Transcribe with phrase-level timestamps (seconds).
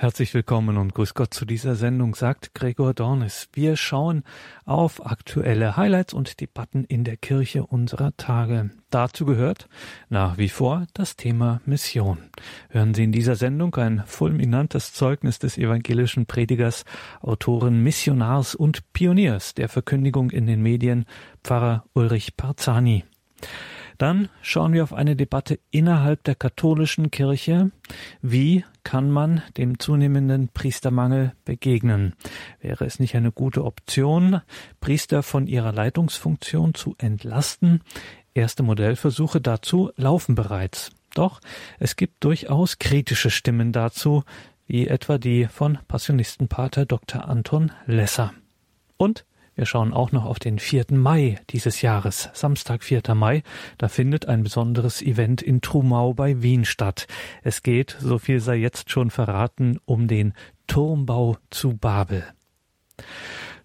[0.00, 3.50] Herzlich willkommen und grüß Gott zu dieser Sendung, sagt Gregor Dornis.
[3.52, 4.24] Wir schauen
[4.64, 8.70] auf aktuelle Highlights und Debatten in der Kirche unserer Tage.
[8.88, 9.68] Dazu gehört
[10.08, 12.16] nach wie vor das Thema Mission.
[12.70, 16.86] Hören Sie in dieser Sendung ein fulminantes Zeugnis des evangelischen Predigers,
[17.20, 21.04] Autoren, Missionars und Pioniers der Verkündigung in den Medien,
[21.44, 23.04] Pfarrer Ulrich Parzani.
[24.00, 27.70] Dann schauen wir auf eine Debatte innerhalb der katholischen Kirche.
[28.22, 32.14] Wie kann man dem zunehmenden Priestermangel begegnen?
[32.62, 34.40] Wäre es nicht eine gute Option,
[34.80, 37.82] Priester von ihrer Leitungsfunktion zu entlasten?
[38.32, 40.92] Erste Modellversuche dazu laufen bereits.
[41.12, 41.40] Doch
[41.78, 44.24] es gibt durchaus kritische Stimmen dazu,
[44.66, 47.28] wie etwa die von Passionistenpater Dr.
[47.28, 48.32] Anton Lesser.
[48.96, 50.86] Und wir schauen auch noch auf den 4.
[50.90, 53.02] Mai dieses Jahres, Samstag, 4.
[53.14, 53.42] Mai.
[53.78, 57.06] Da findet ein besonderes Event in Trumau bei Wien statt.
[57.42, 60.34] Es geht, so viel sei jetzt schon verraten, um den
[60.66, 62.24] Turmbau zu Babel.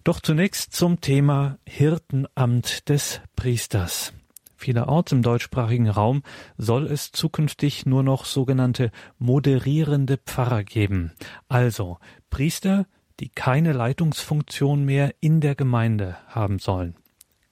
[0.04, 4.12] Doch zunächst zum Thema Hirtenamt des Priesters.
[4.56, 6.22] Vielerorts im deutschsprachigen Raum
[6.56, 11.12] soll es zukünftig nur noch sogenannte moderierende Pfarrer geben.
[11.48, 11.98] Also
[12.30, 12.86] Priester,
[13.20, 16.96] die keine Leitungsfunktion mehr in der Gemeinde haben sollen.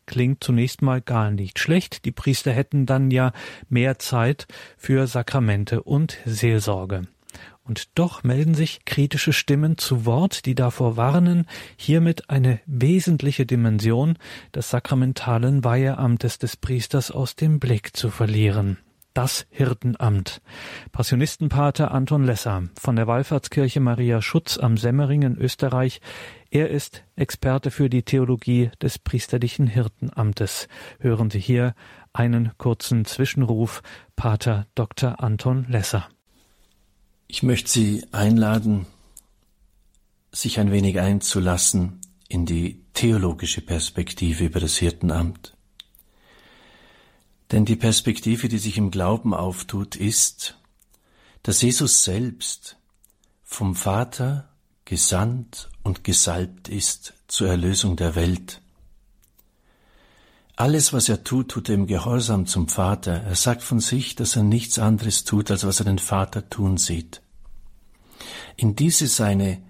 [0.07, 2.05] Klingt zunächst mal gar nicht schlecht.
[2.05, 3.33] Die Priester hätten dann ja
[3.69, 7.03] mehr Zeit für Sakramente und Seelsorge.
[7.65, 14.19] Und doch melden sich kritische Stimmen zu Wort, die davor warnen, hiermit eine wesentliche Dimension
[14.55, 18.77] des sakramentalen Weiheamtes des Priesters aus dem Blick zu verlieren
[19.15, 20.43] das Hirtenamt.
[20.93, 26.01] Passionistenpater Anton Lesser von der Wallfahrtskirche Maria Schutz am Semmering in Österreich.
[26.51, 30.69] Er ist Experte für die Theologie des priesterlichen Hirtenamtes.
[30.99, 31.75] Hören Sie hier
[32.13, 33.83] einen kurzen Zwischenruf,
[34.17, 35.23] Pater Dr.
[35.23, 36.09] Anton Lesser.
[37.29, 38.87] Ich möchte Sie einladen,
[40.33, 45.54] sich ein wenig einzulassen in die theologische Perspektive über das Hirtenamt.
[47.53, 50.59] Denn die Perspektive, die sich im Glauben auftut, ist,
[51.43, 52.77] dass Jesus selbst
[53.43, 54.49] vom Vater
[54.85, 58.61] gesandt und gesalbt ist zur Erlösung der Welt.
[60.57, 63.13] Alles, was er tut, tut er im Gehorsam zum Vater.
[63.13, 66.77] Er sagt von sich, dass er nichts anderes tut, als was er den Vater tun
[66.77, 67.23] sieht.
[68.57, 69.63] In diese seine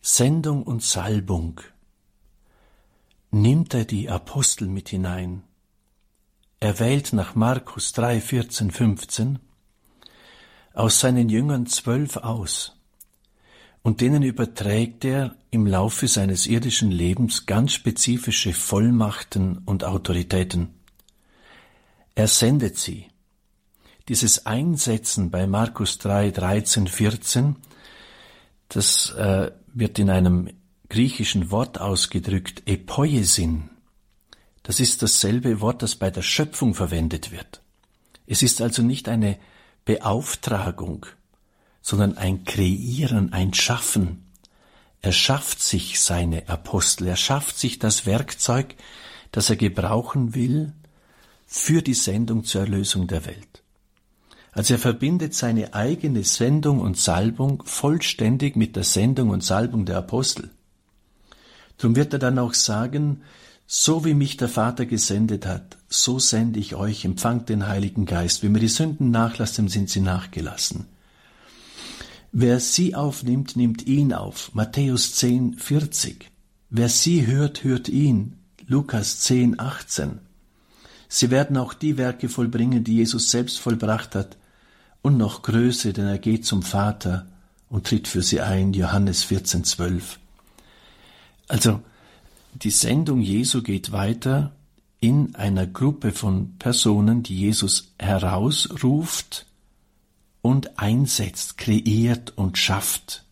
[0.00, 1.60] Sendung und Salbung
[3.30, 5.42] nimmt er die Apostel mit hinein,
[6.62, 9.40] er wählt nach Markus 3, 14, 15
[10.74, 12.76] aus seinen Jüngern zwölf aus,
[13.82, 20.68] und denen überträgt er im Laufe seines irdischen Lebens ganz spezifische Vollmachten und Autoritäten.
[22.14, 23.08] Er sendet sie.
[24.08, 27.56] Dieses Einsetzen bei Markus 3, 13, 14,
[28.68, 30.48] das äh, wird in einem
[30.88, 33.71] griechischen Wort ausgedrückt, Epoiesin.
[34.62, 37.62] Das ist dasselbe Wort, das bei der Schöpfung verwendet wird.
[38.26, 39.38] Es ist also nicht eine
[39.84, 41.06] Beauftragung,
[41.80, 44.30] sondern ein Kreieren, ein Schaffen.
[45.00, 48.76] Er schafft sich seine Apostel, er schafft sich das Werkzeug,
[49.32, 50.72] das er gebrauchen will
[51.46, 53.62] für die Sendung zur Erlösung der Welt.
[54.52, 59.96] Also er verbindet seine eigene Sendung und Salbung vollständig mit der Sendung und Salbung der
[59.96, 60.50] Apostel.
[61.78, 63.22] Darum wird er dann auch sagen,
[63.66, 68.42] so wie mich der Vater gesendet hat, so sende ich euch, empfangt den Heiligen Geist.
[68.42, 70.86] Wenn mir die Sünden nachlassen, sind sie nachgelassen.
[72.32, 74.54] Wer sie aufnimmt, nimmt ihn auf.
[74.54, 76.30] Matthäus 10, 40.
[76.70, 78.38] Wer sie hört, hört ihn.
[78.66, 80.18] Lukas 10, 18.
[81.08, 84.38] Sie werden auch die Werke vollbringen, die Jesus selbst vollbracht hat,
[85.02, 87.26] und noch größer, denn er geht zum Vater
[87.68, 88.72] und tritt für sie ein.
[88.72, 90.18] Johannes 14, 12.
[91.48, 91.82] Also,
[92.54, 94.54] die Sendung Jesu geht weiter
[95.00, 99.46] in einer Gruppe von Personen, die Jesus herausruft
[100.42, 103.24] und einsetzt, kreiert und schafft.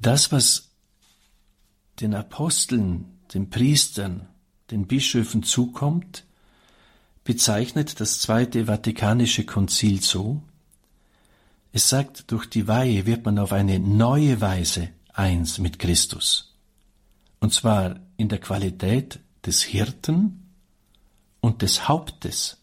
[0.00, 0.70] Das, was
[2.00, 3.04] den Aposteln,
[3.34, 4.26] den Priestern,
[4.70, 6.24] den Bischöfen zukommt,
[7.22, 10.42] bezeichnet das Zweite Vatikanische Konzil so,
[11.72, 16.49] es sagt, durch die Weihe wird man auf eine neue Weise eins mit Christus
[17.40, 20.50] und zwar in der Qualität des Hirten
[21.40, 22.58] und des Hauptes.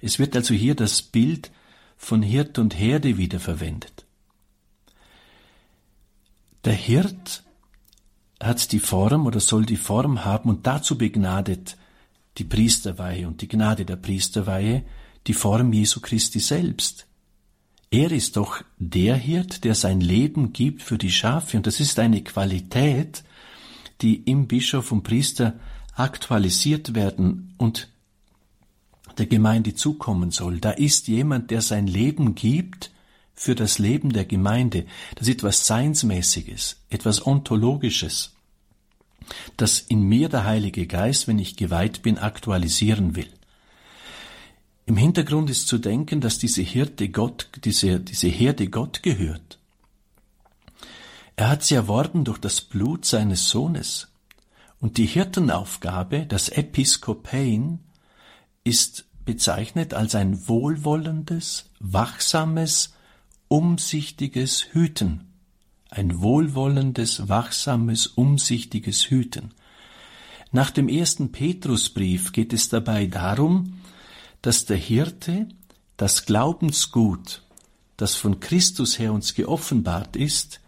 [0.00, 1.50] Es wird also hier das Bild
[1.96, 4.06] von Hirt und Herde wiederverwendet.
[6.64, 7.42] Der Hirt
[8.40, 11.76] hat die Form oder soll die Form haben und dazu begnadet
[12.36, 14.84] die Priesterweihe und die Gnade der Priesterweihe
[15.26, 17.06] die Form Jesu Christi selbst.
[17.90, 21.98] Er ist doch der Hirt, der sein Leben gibt für die Schafe, und das ist
[21.98, 23.24] eine Qualität,
[24.00, 25.58] die im Bischof und Priester
[25.94, 27.88] aktualisiert werden und
[29.18, 30.60] der Gemeinde zukommen soll.
[30.60, 32.92] Da ist jemand, der sein Leben gibt
[33.34, 34.86] für das Leben der Gemeinde.
[35.16, 38.34] Das ist etwas Seinsmäßiges, etwas Ontologisches,
[39.56, 43.28] das in mir der Heilige Geist, wenn ich geweiht bin, aktualisieren will.
[44.86, 49.57] Im Hintergrund ist zu denken, dass diese Hirte Gott, diese, diese Herde Gott gehört.
[51.38, 54.08] Er hat sie erworben durch das Blut seines Sohnes.
[54.80, 57.78] Und die Hirtenaufgabe, das Episkopein,
[58.64, 62.94] ist bezeichnet als ein wohlwollendes, wachsames,
[63.46, 65.28] umsichtiges Hüten.
[65.90, 69.54] Ein wohlwollendes, wachsames, umsichtiges Hüten.
[70.50, 73.80] Nach dem ersten Petrusbrief geht es dabei darum,
[74.42, 75.46] dass der Hirte
[75.96, 77.42] das Glaubensgut,
[77.96, 80.58] das von Christus her uns geoffenbart ist,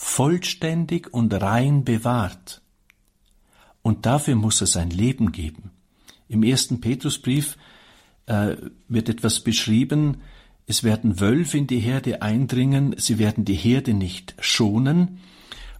[0.00, 2.62] vollständig und rein bewahrt.
[3.82, 5.72] Und dafür muss er sein Leben geben.
[6.28, 7.58] Im ersten Petrusbrief
[8.26, 8.54] äh,
[8.86, 10.18] wird etwas beschrieben,
[10.66, 15.18] es werden Wölfe in die Herde eindringen, sie werden die Herde nicht schonen,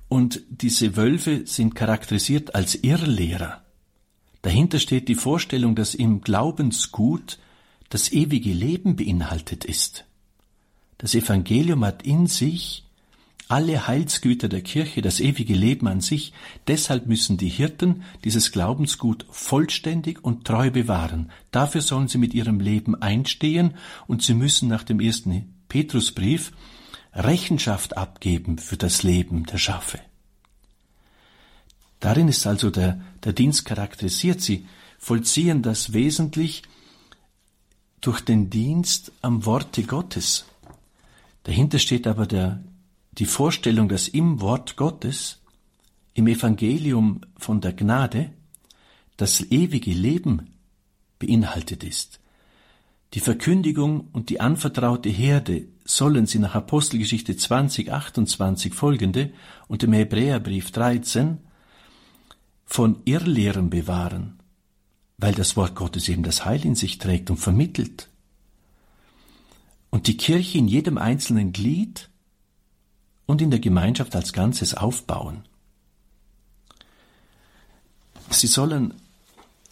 [0.09, 3.63] und diese Wölfe sind charakterisiert als Irrlehrer.
[4.43, 7.39] Dahinter steht die Vorstellung, dass im Glaubensgut
[7.89, 10.07] das ewige Leben beinhaltet ist.
[10.97, 12.88] Das Evangelium hat in sich
[13.49, 16.35] alle Heilsgüter der Kirche, das ewige Leben an sich.
[16.67, 21.33] Deshalb müssen die Hirten dieses Glaubensgut vollständig und treu bewahren.
[21.51, 23.75] Dafür sollen sie mit ihrem Leben einstehen
[24.07, 26.53] und sie müssen nach dem ersten Petrusbrief
[27.15, 29.99] Rechenschaft abgeben für das Leben der Schafe.
[32.01, 34.43] Darin ist also der, der Dienst charakterisiert.
[34.43, 34.67] Sie
[34.99, 36.63] vollziehen das wesentlich
[38.03, 40.45] durch den Dienst am Worte Gottes.
[41.45, 42.63] Dahinter steht aber der,
[43.19, 45.41] die Vorstellung, dass im Wort Gottes,
[46.15, 48.33] im Evangelium von der Gnade,
[49.17, 50.55] das ewige Leben
[51.19, 52.21] beinhaltet ist.
[53.15, 59.33] Die Verkündigung und die anvertraute Herde sollen sie nach Apostelgeschichte 20, 28 folgende
[59.67, 61.39] und dem Hebräerbrief 13
[62.67, 64.39] von Irrlehren bewahren,
[65.17, 68.11] weil das Wort Gottes eben das Heil in sich trägt und vermittelt.
[69.91, 72.11] Und die Kirche in jedem einzelnen Glied
[73.29, 75.45] und in der Gemeinschaft als Ganzes aufbauen.
[78.31, 78.95] Sie sollen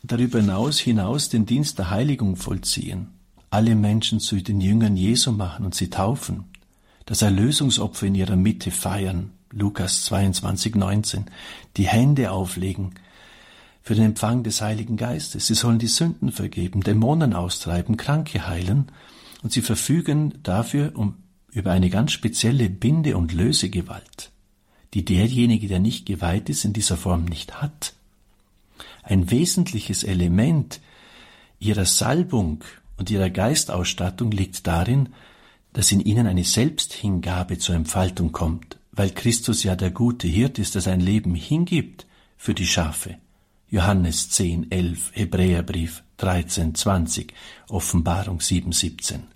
[0.02, 3.08] darüber hinaus, hinaus den Dienst der Heiligung vollziehen,
[3.50, 6.44] alle Menschen zu den Jüngern Jesu machen und sie taufen,
[7.06, 11.24] das Erlösungsopfer in ihrer Mitte feiern, Lukas 22, 19,
[11.78, 12.94] die Hände auflegen
[13.82, 15.46] für den Empfang des Heiligen Geistes.
[15.46, 18.92] Sie sollen die Sünden vergeben, Dämonen austreiben, Kranke heilen
[19.42, 21.14] und sie verfügen dafür um,
[21.56, 24.30] über eine ganz spezielle Binde- und Lösegewalt,
[24.92, 27.94] die derjenige, der nicht geweiht ist, in dieser Form nicht hat.
[29.02, 30.82] Ein wesentliches Element
[31.58, 32.62] ihrer Salbung
[32.98, 35.08] und ihrer Geistausstattung liegt darin,
[35.72, 40.74] dass in ihnen eine Selbsthingabe zur Entfaltung kommt, weil Christus ja der gute Hirt ist,
[40.74, 42.06] der sein Leben hingibt
[42.36, 43.16] für die Schafe.
[43.70, 47.32] Johannes 10, 11, Hebräerbrief 13, 20,
[47.68, 49.35] Offenbarung 7, 17.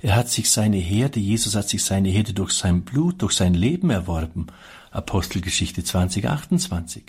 [0.00, 3.54] Er hat sich seine Herde, Jesus hat sich seine Herde durch sein Blut, durch sein
[3.54, 4.46] Leben erworben.
[4.90, 7.02] Apostelgeschichte 20, 28.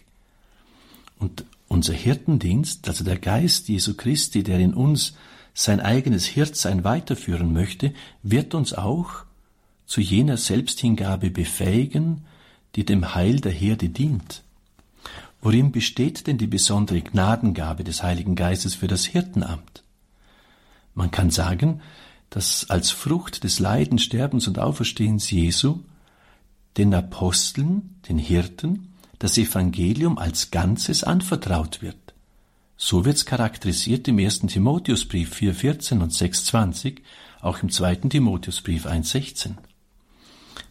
[1.19, 5.15] Und unser Hirtendienst, also der Geist Jesu Christi, der in uns
[5.53, 7.93] sein eigenes Hirtsein weiterführen möchte,
[8.23, 9.23] wird uns auch
[9.85, 12.25] zu jener Selbsthingabe befähigen,
[12.75, 14.43] die dem Heil der Herde dient.
[15.41, 19.83] Worin besteht denn die besondere Gnadengabe des Heiligen Geistes für das Hirtenamt?
[20.95, 21.81] Man kann sagen,
[22.29, 25.79] dass als Frucht des Leidens, Sterbens und Auferstehens Jesu
[26.77, 31.97] den Aposteln, den Hirten, das Evangelium als Ganzes anvertraut wird.
[32.77, 36.99] So wird's charakterisiert im ersten Timotheusbrief 4,14 und 6,20,
[37.41, 39.55] auch im zweiten Timotheusbrief 1,16.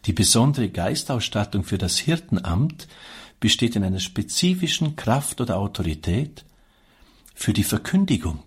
[0.06, 2.88] Die besondere Geistausstattung für das Hirtenamt
[3.40, 6.44] besteht in einer spezifischen Kraft oder Autorität
[7.34, 8.40] für die Verkündigung.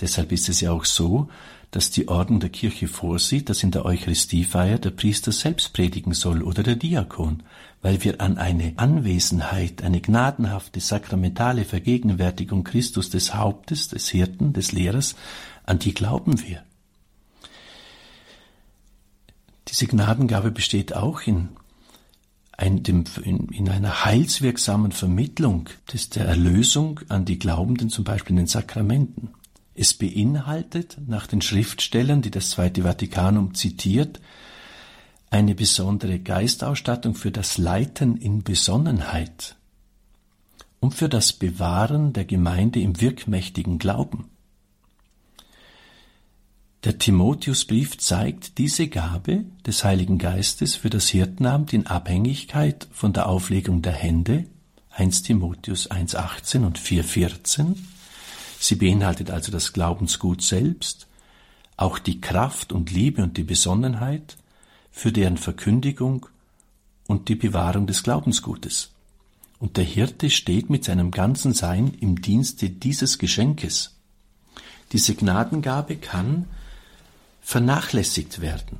[0.00, 1.28] Deshalb ist es ja auch so,
[1.72, 6.42] dass die Ordnung der Kirche vorsieht, dass in der Eucharistiefeier der Priester selbst predigen soll
[6.42, 7.42] oder der Diakon,
[7.80, 14.72] weil wir an eine Anwesenheit, eine gnadenhafte sakramentale Vergegenwärtigung Christus des Hauptes, des Hirten, des
[14.72, 15.16] Lehrers,
[15.64, 16.62] an die glauben wir.
[19.68, 21.48] Diese Gnadengabe besteht auch in,
[22.52, 28.32] ein, dem, in, in einer heilswirksamen Vermittlung des, der Erlösung an die Glaubenden, zum Beispiel
[28.32, 29.30] in den Sakramenten.
[29.74, 34.20] Es beinhaltet, nach den Schriftstellern, die das Zweite Vatikanum zitiert,
[35.30, 39.56] eine besondere Geistausstattung für das Leiten in Besonnenheit
[40.80, 44.26] und für das Bewahren der Gemeinde im wirkmächtigen Glauben.
[46.84, 53.28] Der Timotheusbrief zeigt diese Gabe des Heiligen Geistes für das Hirtenamt in Abhängigkeit von der
[53.28, 54.46] Auflegung der Hände
[54.90, 57.76] 1 Timotheus 1.18 und 4.14.
[58.62, 61.08] Sie beinhaltet also das Glaubensgut selbst,
[61.76, 64.36] auch die Kraft und Liebe und die Besonnenheit,
[64.92, 66.26] für deren Verkündigung
[67.08, 68.92] und die Bewahrung des Glaubensgutes.
[69.58, 73.96] Und der Hirte steht mit seinem ganzen Sein im Dienste dieses Geschenkes.
[74.92, 76.46] Diese Gnadengabe kann
[77.40, 78.78] vernachlässigt werden.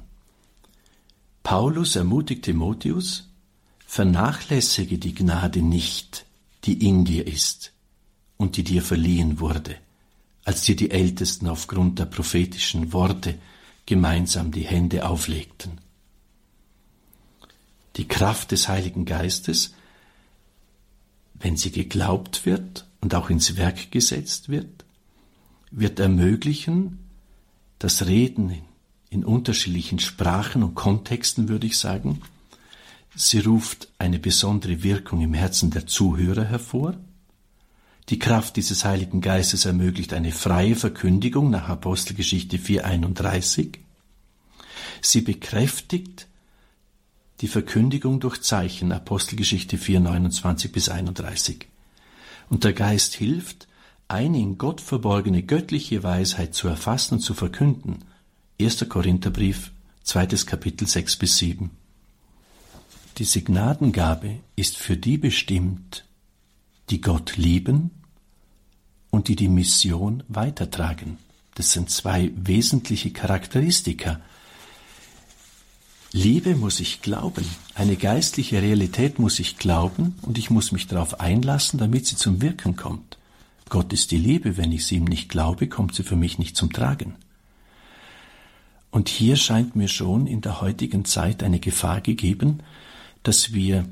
[1.42, 3.28] Paulus ermutigt Timotheus,
[3.84, 6.24] vernachlässige die Gnade nicht,
[6.66, 7.72] die in dir ist
[8.42, 9.76] und die dir verliehen wurde,
[10.44, 13.38] als dir die Ältesten aufgrund der prophetischen Worte
[13.86, 15.80] gemeinsam die Hände auflegten.
[17.96, 19.74] Die Kraft des Heiligen Geistes,
[21.34, 24.84] wenn sie geglaubt wird und auch ins Werk gesetzt wird,
[25.70, 26.98] wird ermöglichen,
[27.78, 28.62] das Reden
[29.10, 32.22] in unterschiedlichen Sprachen und Kontexten, würde ich sagen.
[33.14, 36.96] Sie ruft eine besondere Wirkung im Herzen der Zuhörer hervor.
[38.08, 43.78] Die Kraft dieses Heiligen Geistes ermöglicht eine freie Verkündigung nach Apostelgeschichte 4.31.
[45.00, 46.26] Sie bekräftigt
[47.40, 51.66] die Verkündigung durch Zeichen, Apostelgeschichte 4, 29 bis 31.
[52.50, 53.68] Und der Geist hilft,
[54.08, 58.04] eine in Gott verborgene göttliche Weisheit zu erfassen und zu verkünden.
[58.60, 58.88] 1.
[58.88, 61.70] Korintherbrief, zweites Kapitel 6 bis 7.
[63.18, 66.04] Diese Gnadengabe ist für die bestimmt,
[66.92, 67.90] die Gott lieben
[69.10, 71.18] und die die Mission weitertragen.
[71.54, 74.20] Das sind zwei wesentliche Charakteristika
[76.14, 77.46] Liebe muss ich glauben.
[77.74, 82.42] Eine geistliche Realität muss ich glauben und ich muss mich darauf einlassen, damit sie zum
[82.42, 83.16] Wirken kommt.
[83.70, 84.58] Gott ist die Liebe.
[84.58, 87.14] Wenn ich sie ihm nicht glaube, kommt sie für mich nicht zum Tragen.
[88.90, 92.58] Und hier scheint mir schon in der heutigen Zeit eine Gefahr gegeben,
[93.22, 93.86] dass wir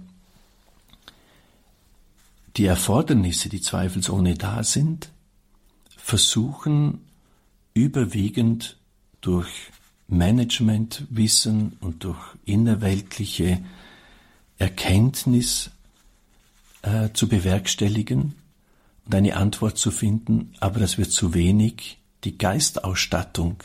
[2.57, 5.11] die Erfordernisse, die zweifelsohne da sind,
[5.97, 7.01] versuchen
[7.75, 8.77] überwiegend
[9.21, 9.49] durch
[10.09, 13.63] Managementwissen und durch innerweltliche
[14.59, 15.71] Erkenntnis
[16.83, 18.35] äh, zu bewerkstelligen
[19.07, 21.99] und eine Antwort zu finden, aber das wird zu wenig.
[22.25, 23.63] Die Geistausstattung,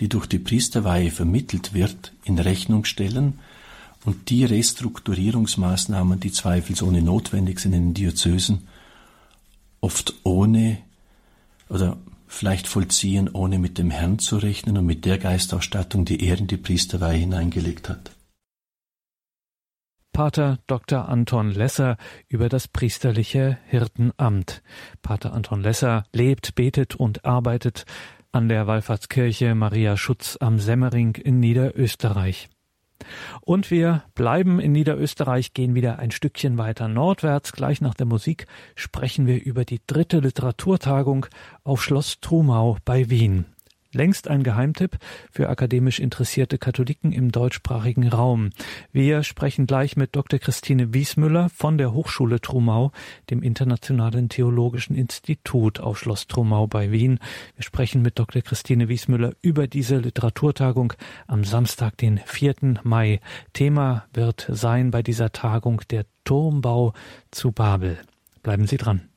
[0.00, 3.38] die durch die Priesterweihe vermittelt wird, in Rechnung stellen
[4.04, 8.68] und die Restrukturierungsmaßnahmen, die zweifelsohne notwendig sind in den Diözesen,
[9.80, 10.78] oft ohne
[11.68, 16.38] oder vielleicht vollziehen, ohne mit dem Herrn zu rechnen und mit der Geistausstattung, die er
[16.38, 18.12] in die Priesterweihe hineingelegt hat.
[20.12, 21.08] Pater Dr.
[21.08, 21.96] Anton Lesser
[22.28, 24.62] über das priesterliche Hirtenamt.
[25.00, 27.86] Pater Anton Lesser lebt, betet und arbeitet
[28.30, 32.50] an der Wallfahrtskirche Maria Schutz am Semmering in Niederösterreich.
[33.40, 37.52] Und wir bleiben in Niederösterreich, gehen wieder ein Stückchen weiter nordwärts.
[37.52, 41.26] Gleich nach der Musik sprechen wir über die dritte Literaturtagung
[41.64, 43.51] auf Schloss Trumau bei Wien
[43.94, 44.98] längst ein Geheimtipp
[45.30, 48.50] für akademisch interessierte Katholiken im deutschsprachigen Raum.
[48.92, 50.38] Wir sprechen gleich mit Dr.
[50.38, 52.92] Christine Wiesmüller von der Hochschule Trumau,
[53.30, 57.18] dem Internationalen Theologischen Institut auf Schloss Trumau bei Wien.
[57.56, 58.42] Wir sprechen mit Dr.
[58.42, 60.94] Christine Wiesmüller über diese Literaturtagung
[61.26, 62.80] am Samstag, den 4.
[62.82, 63.20] Mai.
[63.52, 66.92] Thema wird sein bei dieser Tagung der Turmbau
[67.30, 67.98] zu Babel.
[68.42, 69.11] Bleiben Sie dran.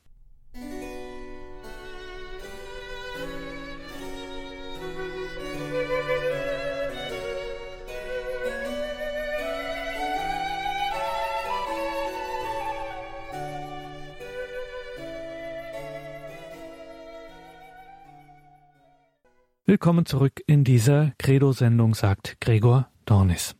[19.76, 23.56] Willkommen zurück in dieser Credo-Sendung, sagt Gregor Dornis.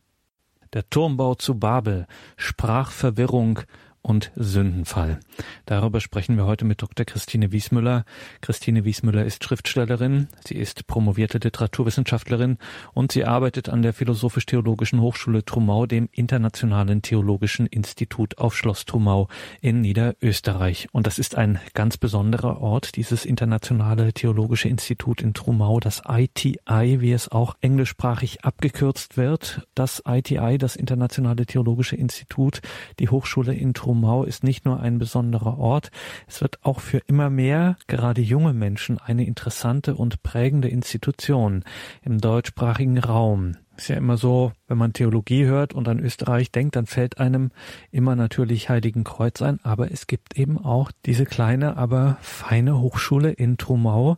[0.73, 2.07] Der Turmbau zu Babel,
[2.37, 3.59] Sprachverwirrung,
[4.07, 5.19] und Sündenfall.
[5.65, 7.05] Darüber sprechen wir heute mit Dr.
[7.05, 8.05] Christine Wiesmüller.
[8.39, 12.57] Christine Wiesmüller ist Schriftstellerin, sie ist promovierte Literaturwissenschaftlerin
[12.93, 19.27] und sie arbeitet an der Philosophisch-Theologischen Hochschule Trumau, dem Internationalen Theologischen Institut auf Schloss Trumau
[19.59, 20.87] in Niederösterreich.
[20.93, 27.01] Und das ist ein ganz besonderer Ort, dieses Internationale Theologische Institut in Trumau, das ITI,
[27.01, 29.67] wie es auch englischsprachig abgekürzt wird.
[29.75, 32.61] Das ITI, das Internationale Theologische Institut,
[32.99, 35.89] die Hochschule in Trumau Trumau ist nicht nur ein besonderer Ort,
[36.27, 41.63] es wird auch für immer mehr, gerade junge Menschen, eine interessante und prägende Institution
[42.03, 43.55] im deutschsprachigen Raum.
[43.75, 47.49] Ist ja immer so, wenn man Theologie hört und an Österreich denkt, dann fällt einem
[47.89, 53.31] immer natürlich Heiligen Kreuz ein, aber es gibt eben auch diese kleine, aber feine Hochschule
[53.31, 54.17] in Trumau,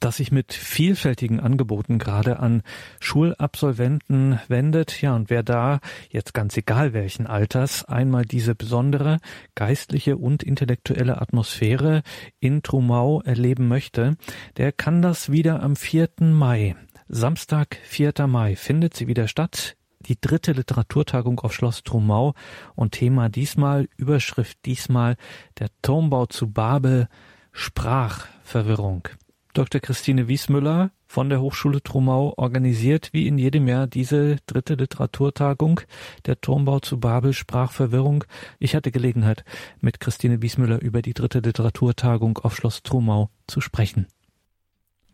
[0.00, 2.62] das sich mit vielfältigen Angeboten gerade an
[3.00, 5.00] Schulabsolventen wendet.
[5.02, 9.18] Ja, und wer da jetzt ganz egal welchen Alters einmal diese besondere
[9.54, 12.02] geistliche und intellektuelle Atmosphäre
[12.40, 14.16] in Trumau erleben möchte,
[14.56, 16.08] der kann das wieder am 4.
[16.20, 16.76] Mai
[17.10, 18.26] Samstag, 4.
[18.26, 19.76] Mai, findet sie wieder statt.
[20.00, 22.34] Die dritte Literaturtagung auf Schloss Trumau
[22.74, 25.16] und Thema diesmal, Überschrift diesmal,
[25.58, 27.08] der Turmbau zu Babel,
[27.52, 29.08] Sprachverwirrung.
[29.54, 29.80] Dr.
[29.80, 35.80] Christine Wiesmüller von der Hochschule Trumau organisiert wie in jedem Jahr diese dritte Literaturtagung,
[36.26, 38.24] der Turmbau zu Babel, Sprachverwirrung.
[38.58, 39.44] Ich hatte Gelegenheit,
[39.80, 44.06] mit Christine Wiesmüller über die dritte Literaturtagung auf Schloss Trumau zu sprechen.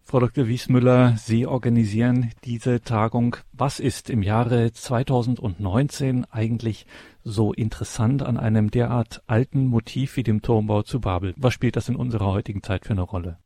[0.07, 0.47] Frau Dr.
[0.47, 3.37] Wiesmüller, Sie organisieren diese Tagung.
[3.53, 6.87] Was ist im Jahre 2019 eigentlich
[7.23, 11.33] so interessant an einem derart alten Motiv wie dem Turmbau zu Babel?
[11.39, 13.39] Was spielt das in unserer heutigen Zeit für eine Rolle?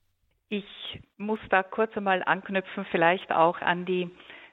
[0.50, 4.11] Ich muss da kurz einmal anknüpfen, vielleicht auch an die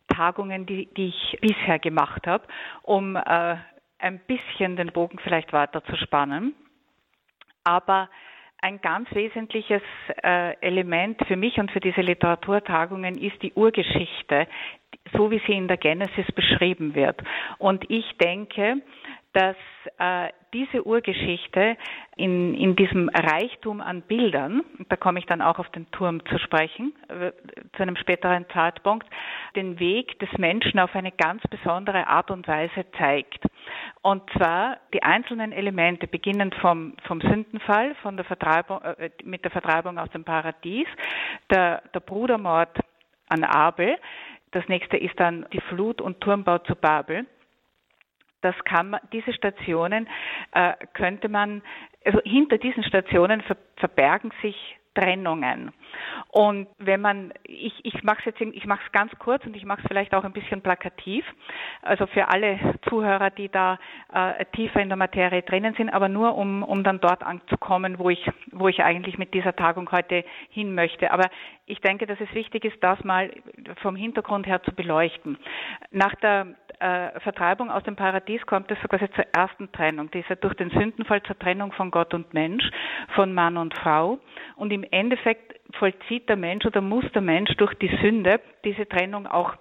[0.08, 2.46] Tagungen, die, die ich bisher gemacht habe,
[2.84, 3.56] um äh,
[4.00, 6.54] ein bisschen den Bogen vielleicht weiter zu spannen.
[7.64, 8.10] Aber
[8.62, 9.82] ein ganz wesentliches
[10.24, 14.48] äh, Element für mich und für diese Literaturtagungen ist die Urgeschichte,
[15.14, 17.22] so wie sie in der Genesis beschrieben wird.
[17.58, 18.82] Und ich denke,
[19.36, 19.58] dass
[19.98, 21.76] äh, diese Urgeschichte
[22.16, 26.40] in, in diesem Reichtum an Bildern, da komme ich dann auch auf den Turm zu
[26.40, 27.34] sprechen, äh,
[27.76, 29.06] zu einem späteren Zeitpunkt,
[29.58, 33.44] den Weg des Menschen auf eine ganz besondere Art und Weise zeigt.
[34.02, 39.52] Und zwar die einzelnen Elemente, beginnend vom, vom Sündenfall, von der Vertreibung, äh, mit der
[39.52, 40.88] Vertreibung aus dem Paradies,
[41.52, 42.80] der, der Brudermord
[43.28, 43.98] an Abel,
[44.52, 47.26] das nächste ist dann die Flut und Turmbau zu Babel
[48.46, 50.08] das kann diese Stationen
[50.54, 51.62] äh, könnte man,
[52.06, 54.56] also hinter diesen Stationen ver, verbergen sich
[54.96, 55.72] Trennungen.
[56.30, 59.66] Und wenn man, ich, ich mache es jetzt, ich mache es ganz kurz und ich
[59.66, 61.26] mache es vielleicht auch ein bisschen plakativ,
[61.82, 63.78] also für alle Zuhörer, die da
[64.14, 68.10] äh, tiefer in der Materie drinnen sind, aber nur um, um dann dort anzukommen, wo
[68.10, 71.12] ich, wo ich eigentlich mit dieser Tagung heute hin möchte.
[71.12, 71.30] Aber
[71.66, 73.32] ich denke, dass es wichtig ist, das mal
[73.82, 75.38] vom Hintergrund her zu beleuchten.
[75.92, 80.54] Nach der äh, Vertreibung aus dem Paradies kommt es sogar zur ersten Trennung, dieser durch
[80.56, 82.70] den Sündenfall zur Trennung von Gott und Mensch,
[83.16, 84.20] von Mann und Frau.
[84.56, 89.28] Und im Endeffekt vollzieht der Mensch oder muss der Mensch durch die Sünde diese Trennung
[89.28, 89.56] auch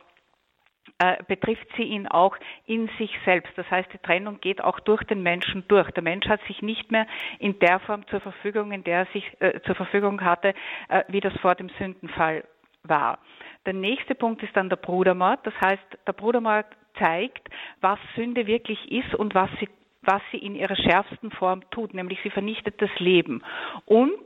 [0.98, 3.50] äh, betrifft sie ihn auch in sich selbst.
[3.56, 5.90] Das heißt, die Trennung geht auch durch den Menschen durch.
[5.90, 7.06] Der Mensch hat sich nicht mehr
[7.40, 10.54] in der Form zur Verfügung, in der er sich äh, zur Verfügung hatte,
[10.88, 12.44] äh, wie das vor dem Sündenfall
[12.84, 13.18] war.
[13.66, 15.40] Der nächste Punkt ist dann der Brudermord.
[15.44, 16.66] Das heißt, der Brudermord
[16.98, 17.48] zeigt,
[17.80, 19.68] was Sünde wirklich ist und was sie,
[20.02, 23.42] was sie in ihrer schärfsten Form tut, nämlich sie vernichtet das Leben.
[23.86, 24.22] Und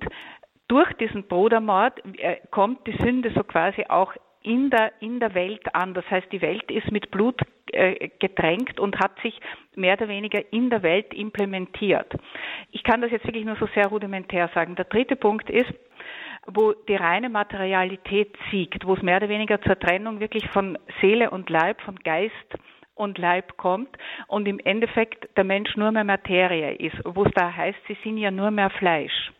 [0.68, 5.74] durch diesen Brudermord äh, kommt die Sünde so quasi auch in der, in der Welt
[5.74, 5.94] an.
[5.94, 7.40] Das heißt, die Welt ist mit Blut
[7.72, 9.38] äh, getränkt und hat sich
[9.74, 12.12] mehr oder weniger in der Welt implementiert.
[12.70, 14.76] Ich kann das jetzt wirklich nur so sehr rudimentär sagen.
[14.76, 15.72] Der dritte Punkt ist,
[16.54, 21.30] wo die reine Materialität siegt, wo es mehr oder weniger zur Trennung wirklich von Seele
[21.30, 22.32] und Leib, von Geist
[22.94, 27.54] und Leib kommt und im Endeffekt der Mensch nur mehr Materie ist, wo es da
[27.54, 29.32] heißt, sie sind ja nur mehr Fleisch.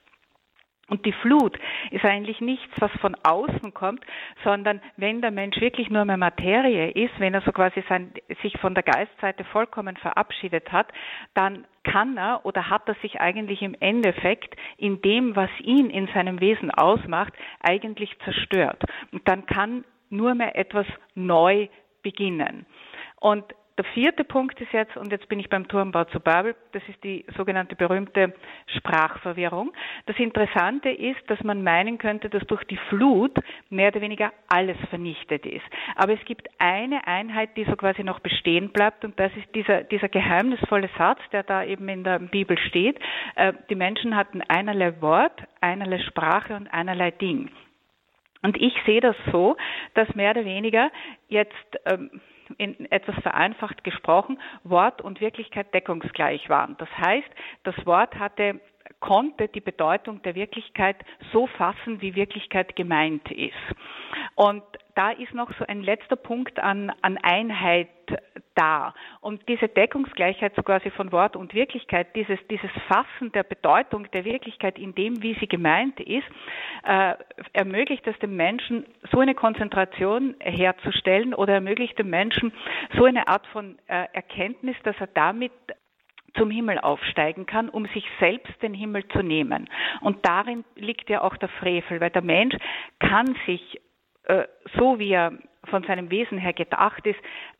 [0.88, 1.58] Und die Flut
[1.90, 4.04] ist eigentlich nichts, was von außen kommt,
[4.42, 8.58] sondern wenn der Mensch wirklich nur mehr Materie ist, wenn er so quasi sein, sich
[8.58, 10.88] von der Geistseite vollkommen verabschiedet hat,
[11.34, 16.08] dann kann er oder hat er sich eigentlich im Endeffekt in dem, was ihn in
[16.08, 18.82] seinem Wesen ausmacht, eigentlich zerstört.
[19.12, 21.68] Und dann kann nur mehr etwas neu
[22.02, 22.64] beginnen.
[23.20, 23.44] Und
[23.78, 27.02] der vierte Punkt ist jetzt, und jetzt bin ich beim Turmbau zu Babel, das ist
[27.04, 28.34] die sogenannte berühmte
[28.76, 29.72] Sprachverwirrung.
[30.06, 33.36] Das Interessante ist, dass man meinen könnte, dass durch die Flut
[33.70, 35.64] mehr oder weniger alles vernichtet ist.
[35.94, 39.84] Aber es gibt eine Einheit, die so quasi noch bestehen bleibt, und das ist dieser,
[39.84, 42.98] dieser geheimnisvolle Satz, der da eben in der Bibel steht.
[43.36, 47.48] Äh, die Menschen hatten einerlei Wort, einerlei Sprache und einerlei Ding.
[48.42, 49.56] Und ich sehe das so,
[49.94, 50.90] dass mehr oder weniger
[51.28, 51.52] jetzt
[51.86, 52.20] ähm,
[52.56, 56.76] in etwas vereinfacht gesprochen, Wort und Wirklichkeit deckungsgleich waren.
[56.78, 57.28] Das heißt,
[57.64, 58.60] das Wort hatte
[59.00, 60.96] konnte die Bedeutung der Wirklichkeit
[61.32, 63.54] so fassen, wie Wirklichkeit gemeint ist.
[64.34, 64.62] Und
[64.98, 67.88] da ist noch so ein letzter Punkt an, an Einheit
[68.56, 68.94] da.
[69.20, 74.24] Und diese Deckungsgleichheit so quasi von Wort und Wirklichkeit, dieses, dieses Fassen der Bedeutung der
[74.24, 76.26] Wirklichkeit in dem, wie sie gemeint ist,
[76.84, 77.14] äh,
[77.52, 82.52] ermöglicht es dem Menschen, so eine Konzentration herzustellen oder ermöglicht dem Menschen
[82.96, 85.52] so eine Art von äh, Erkenntnis, dass er damit
[86.36, 89.70] zum Himmel aufsteigen kann, um sich selbst den Himmel zu nehmen.
[90.00, 92.56] Und darin liegt ja auch der Frevel, weil der Mensch
[92.98, 93.80] kann sich
[94.76, 95.32] so wie er
[95.68, 97.18] von seinem Wesen her gedacht ist,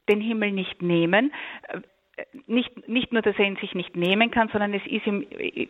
[0.08, 1.32] den Himmel nicht nehmen.
[1.68, 1.80] Äh,
[2.46, 5.68] nicht, nicht nur, dass er ihn sich nicht nehmen kann, sondern es ist ihm äh,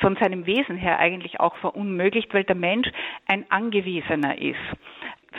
[0.00, 2.88] von seinem Wesen her eigentlich auch verunmöglicht, weil der Mensch
[3.26, 4.58] ein Angewiesener ist.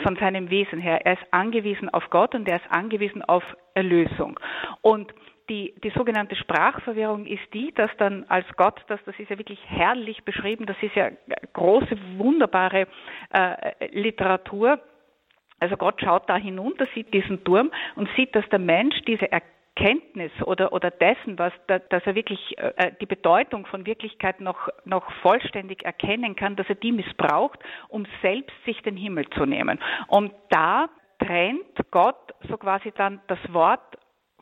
[0.02, 1.04] Von seinem Wesen her.
[1.04, 3.42] Er ist angewiesen auf Gott und er ist angewiesen auf
[3.74, 4.40] Erlösung.
[4.80, 5.12] Und
[5.50, 9.58] die, die sogenannte Sprachverwirrung ist die, dass dann als Gott, das, das ist ja wirklich
[9.66, 11.10] herrlich beschrieben, das ist ja
[11.52, 12.86] große, wunderbare
[13.34, 14.80] äh, Literatur,
[15.62, 20.32] also Gott schaut da hinunter, sieht diesen Turm und sieht, dass der Mensch diese Erkenntnis
[20.44, 25.84] oder, oder dessen, was, dass er wirklich äh, die Bedeutung von Wirklichkeit noch, noch vollständig
[25.84, 29.78] erkennen kann, dass er die missbraucht, um selbst sich den Himmel zu nehmen.
[30.08, 30.88] Und da
[31.20, 33.98] trennt Gott so quasi dann das Wort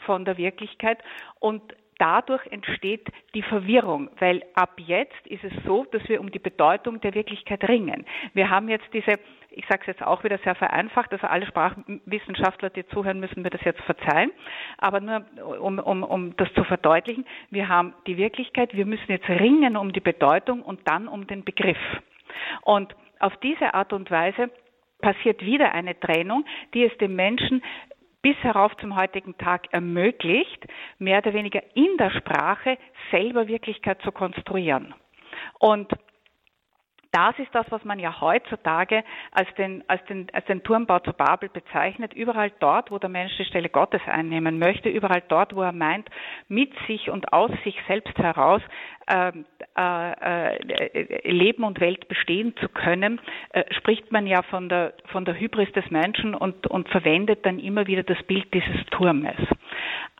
[0.06, 0.98] von der Wirklichkeit
[1.38, 1.62] und
[2.00, 7.00] dadurch entsteht die Verwirrung, weil ab jetzt ist es so, dass wir um die Bedeutung
[7.00, 8.06] der Wirklichkeit ringen.
[8.32, 9.18] Wir haben jetzt diese
[9.52, 13.50] ich sage es jetzt auch wieder sehr vereinfacht, also alle Sprachwissenschaftler, die zuhören, müssen mir
[13.50, 14.30] das jetzt verzeihen.
[14.78, 15.24] Aber nur
[15.60, 19.92] um, um, um das zu verdeutlichen, wir haben die Wirklichkeit, wir müssen jetzt ringen um
[19.92, 21.78] die Bedeutung und dann um den Begriff.
[22.62, 24.50] Und auf diese Art und Weise
[25.00, 27.62] passiert wieder eine Trennung, die es dem Menschen
[28.22, 30.66] bis herauf zum heutigen Tag ermöglicht,
[30.98, 32.76] mehr oder weniger in der Sprache
[33.10, 34.94] selber Wirklichkeit zu konstruieren.
[35.58, 35.90] Und
[37.12, 41.12] das ist das, was man ja heutzutage als den, als den, als den Turmbau zu
[41.12, 42.14] Babel bezeichnet.
[42.14, 46.08] Überall dort, wo der Mensch die Stelle Gottes einnehmen möchte, überall dort, wo er meint,
[46.48, 48.62] mit sich und aus sich selbst heraus
[49.08, 49.44] ähm,
[49.76, 53.20] äh, äh, Leben und Welt bestehen zu können,
[53.50, 57.58] äh, spricht man ja von der, von der Hybris des Menschen und, und verwendet dann
[57.58, 59.36] immer wieder das Bild dieses Turmes.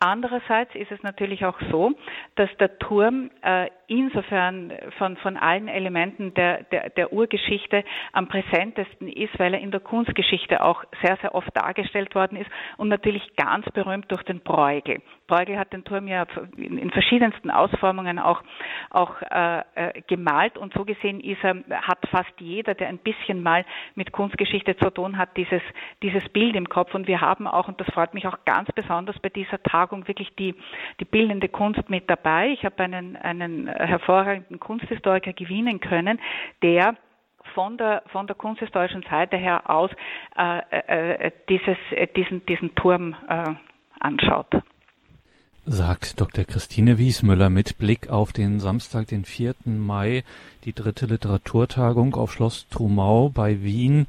[0.03, 1.91] Andererseits ist es natürlich auch so,
[2.33, 9.07] dass der Turm äh, insofern von, von allen Elementen der, der, der Urgeschichte am präsentesten
[9.07, 13.35] ist, weil er in der Kunstgeschichte auch sehr, sehr oft dargestellt worden ist und natürlich
[13.35, 15.03] ganz berühmt durch den Bruegel.
[15.27, 16.25] Bruegel hat den Turm ja
[16.57, 18.41] in, in verschiedensten Ausformungen auch,
[18.89, 23.43] auch äh, äh, gemalt und so gesehen ist er, hat fast jeder, der ein bisschen
[23.43, 25.61] mal mit Kunstgeschichte zu tun hat, dieses,
[26.01, 29.19] dieses Bild im Kopf und wir haben auch, und das freut mich auch ganz besonders
[29.19, 30.55] bei dieser Tagung, wirklich die,
[30.99, 32.49] die bildende Kunst mit dabei.
[32.49, 36.19] Ich habe einen, einen hervorragenden Kunsthistoriker gewinnen können,
[36.61, 36.95] der
[37.53, 39.91] von der, von der kunsthistorischen Seite her aus
[40.37, 41.77] äh, äh, dieses,
[42.15, 43.53] diesen, diesen Turm äh,
[43.99, 44.47] anschaut
[45.65, 46.43] sagt Dr.
[46.43, 49.53] Christine Wiesmüller mit Blick auf den Samstag, den 4.
[49.65, 50.23] Mai,
[50.65, 54.07] die dritte Literaturtagung auf Schloss Trumau bei Wien.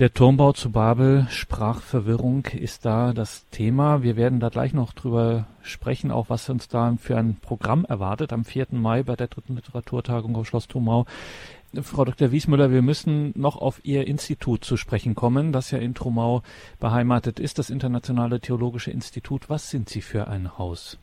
[0.00, 4.02] Der Turmbau zu Babel, Sprachverwirrung ist da das Thema.
[4.02, 8.32] Wir werden da gleich noch drüber sprechen, auch was uns da für ein Programm erwartet
[8.32, 8.66] am 4.
[8.72, 11.06] Mai bei der dritten Literaturtagung auf Schloss Trumau.
[11.80, 12.32] Frau Dr.
[12.32, 16.42] Wiesmüller, wir müssen noch auf Ihr Institut zu sprechen kommen, das ja in Trumau
[16.80, 19.48] beheimatet ist, das Internationale Theologische Institut.
[19.48, 20.98] Was sind Sie für ein Haus?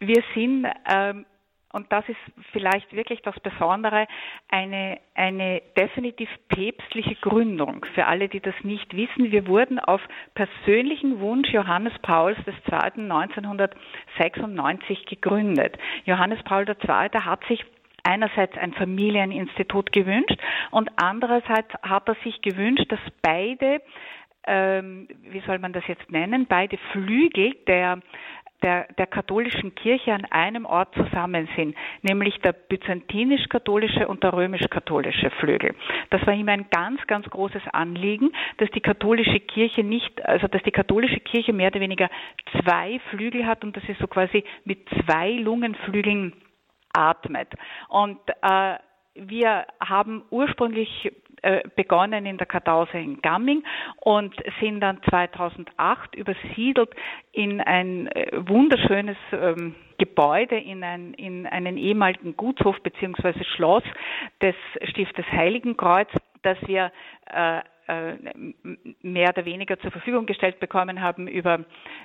[0.00, 1.26] Wir sind ähm,
[1.72, 2.20] und das ist
[2.52, 4.06] vielleicht wirklich das Besondere,
[4.48, 7.84] eine, eine definitiv päpstliche Gründung.
[7.94, 10.00] Für alle, die das nicht wissen, wir wurden auf
[10.34, 12.54] persönlichen Wunsch Johannes Pauls II.
[12.72, 15.78] 1996 gegründet.
[16.04, 16.76] Johannes Paul II.
[17.20, 17.64] hat sich
[18.04, 20.36] einerseits ein Familieninstitut gewünscht
[20.70, 23.80] und andererseits hat er sich gewünscht, dass beide
[24.44, 28.00] ähm, wie soll man das jetzt nennen, beide Flügel der
[28.62, 35.30] der, der katholischen Kirche an einem Ort zusammen sind, nämlich der byzantinisch-katholische und der römisch-katholische
[35.40, 35.74] Flügel.
[36.10, 40.62] Das war ihm ein ganz, ganz großes Anliegen, dass die katholische Kirche nicht, also dass
[40.62, 42.08] die katholische Kirche mehr oder weniger
[42.60, 46.32] zwei Flügel hat und dass sie so quasi mit zwei Lungenflügeln
[46.92, 47.48] atmet.
[47.88, 48.76] Und äh,
[49.14, 51.12] wir haben ursprünglich
[51.76, 53.64] begonnen in der Kartause in Gamming
[54.00, 56.90] und sind dann 2008 übersiedelt
[57.32, 63.44] in ein äh, wunderschönes ähm, Gebäude, in, ein, in einen ehemaligen Gutshof bzw.
[63.56, 63.84] Schloss
[64.40, 66.08] des Stiftes Heiligenkreuz,
[66.42, 66.92] das wir
[67.32, 68.14] äh, äh,
[69.02, 71.64] mehr oder weniger zur Verfügung gestellt bekommen haben über,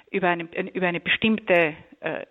[0.09, 1.75] über, eine, über eine bestimmte äh,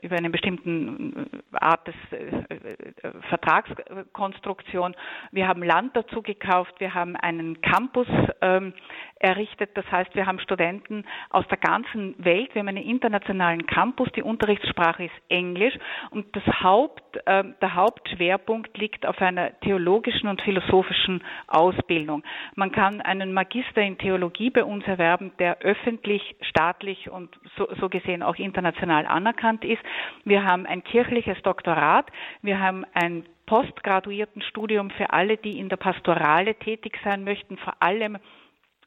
[0.01, 4.95] über eine bestimmten Art des äh, Vertragskonstruktion.
[5.33, 8.07] Wir haben Land dazu gekauft, wir haben einen Campus
[8.41, 8.73] ähm,
[9.19, 9.71] errichtet.
[9.75, 12.55] Das heißt, wir haben Studenten aus der ganzen Welt.
[12.55, 14.09] Wir haben einen internationalen Campus.
[14.15, 15.75] Die Unterrichtssprache ist Englisch
[16.11, 22.23] und das Haupt, äh, der Hauptschwerpunkt liegt auf einer theologischen und philosophischen Ausbildung.
[22.55, 27.35] Man kann einen Magister in Theologie bei uns erwerben, der öffentlich, staatlich und
[27.81, 29.83] so gesehen auch international anerkannt ist.
[30.25, 32.07] Wir haben ein kirchliches Doktorat.
[32.43, 38.19] Wir haben ein Postgraduiertenstudium für alle, die in der Pastorale tätig sein möchten, vor allem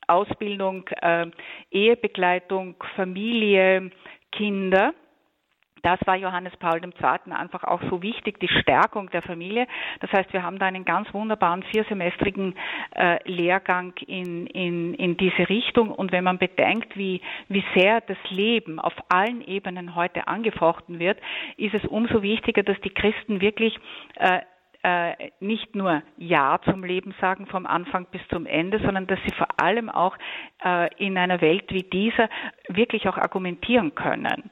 [0.07, 1.27] Ausbildung, äh,
[1.71, 3.91] Ehebegleitung, Familie,
[4.31, 4.93] Kinder.
[5.81, 7.33] Das war Johannes Paul II.
[7.33, 9.67] einfach auch so wichtig, die Stärkung der Familie.
[9.99, 12.55] Das heißt, wir haben da einen ganz wunderbaren viersemestrigen
[12.95, 15.91] äh, Lehrgang in, in, in diese Richtung.
[15.91, 21.19] Und wenn man bedenkt, wie, wie sehr das Leben auf allen Ebenen heute angefochten wird,
[21.57, 23.77] ist es umso wichtiger, dass die Christen wirklich
[24.15, 24.39] äh,
[24.81, 29.35] äh, nicht nur Ja zum Leben sagen vom Anfang bis zum Ende, sondern dass sie
[29.35, 30.15] vor allem auch
[30.63, 32.29] äh, in einer Welt wie dieser
[32.69, 34.49] wirklich auch argumentieren können.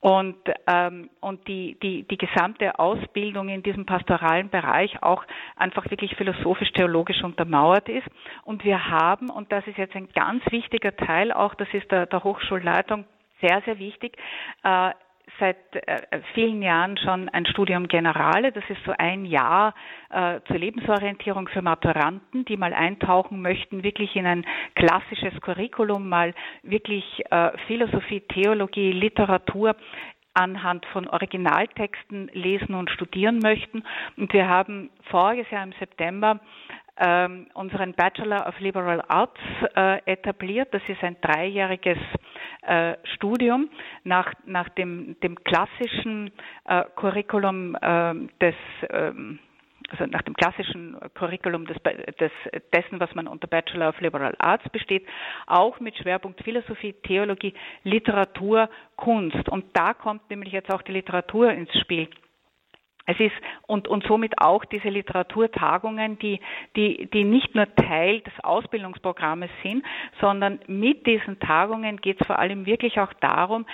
[0.00, 0.36] Und,
[0.68, 5.24] ähm, und die, die, die gesamte Ausbildung in diesem pastoralen Bereich auch
[5.56, 8.06] einfach wirklich philosophisch-theologisch untermauert ist.
[8.44, 12.06] Und wir haben, und das ist jetzt ein ganz wichtiger Teil auch, das ist der,
[12.06, 13.06] der Hochschulleitung
[13.40, 14.16] sehr, sehr wichtig,
[14.62, 14.90] äh,
[15.38, 18.52] seit äh, vielen Jahren schon ein Studium Generale.
[18.52, 19.74] Das ist so ein Jahr
[20.10, 26.34] äh, zur Lebensorientierung für Maturanten, die mal eintauchen möchten, wirklich in ein klassisches Curriculum, mal
[26.62, 29.76] wirklich äh, Philosophie, Theologie, Literatur
[30.34, 33.82] anhand von Originaltexten lesen und studieren möchten.
[34.16, 36.40] Und wir haben voriges Jahr im September
[37.00, 39.40] ähm, unseren Bachelor of Liberal Arts
[39.76, 40.68] äh, etabliert.
[40.72, 41.98] Das ist ein dreijähriges
[42.62, 43.68] äh, Studium
[44.04, 46.30] nach, nach dem, dem klassischen
[46.64, 48.54] äh, Curriculum äh, des
[48.90, 49.38] ähm,
[49.90, 51.76] also nach dem klassischen Curriculum des,
[52.20, 52.30] des,
[52.74, 55.06] dessen, was man unter Bachelor of Liberal Arts besteht,
[55.46, 59.48] auch mit Schwerpunkt Philosophie, Theologie, Literatur, Kunst.
[59.48, 62.08] Und da kommt nämlich jetzt auch die Literatur ins Spiel.
[63.08, 63.34] Es ist
[63.66, 66.40] und, und somit auch diese Literaturtagungen, die,
[66.76, 69.82] die, die nicht nur Teil des Ausbildungsprogrammes sind,
[70.20, 73.64] sondern mit diesen Tagungen geht es vor allem wirklich auch darum,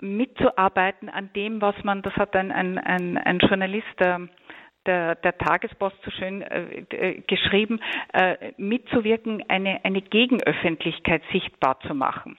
[0.00, 4.20] mitzuarbeiten an dem, was man, das hat ein, ein, ein, ein Journalist, äh,
[4.86, 7.80] der, der Tagespost so schön äh, äh, geschrieben,
[8.12, 12.36] äh, mitzuwirken, eine, eine Gegenöffentlichkeit sichtbar zu machen.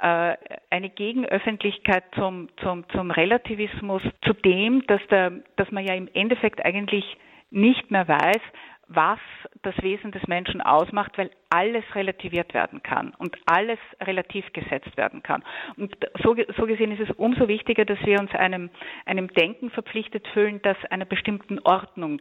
[0.00, 0.36] Äh,
[0.70, 6.64] eine Gegenöffentlichkeit zum, zum, zum Relativismus, zu dem, dass, der, dass man ja im Endeffekt
[6.64, 7.16] eigentlich
[7.50, 8.40] nicht mehr weiß,
[8.88, 9.18] was
[9.62, 15.22] das Wesen des Menschen ausmacht, weil alles relativiert werden kann und alles relativ gesetzt werden
[15.22, 15.42] kann.
[15.76, 18.70] Und so, so, gesehen ist es umso wichtiger, dass wir uns einem,
[19.04, 22.20] einem Denken verpflichtet fühlen, das einer bestimmten Ordnung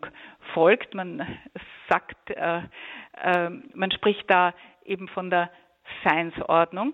[0.53, 0.95] folgt.
[0.95, 1.25] Man
[1.87, 2.61] sagt, äh,
[3.21, 4.53] äh, man spricht da
[4.85, 5.51] eben von der
[6.01, 6.93] Science-Ordnung.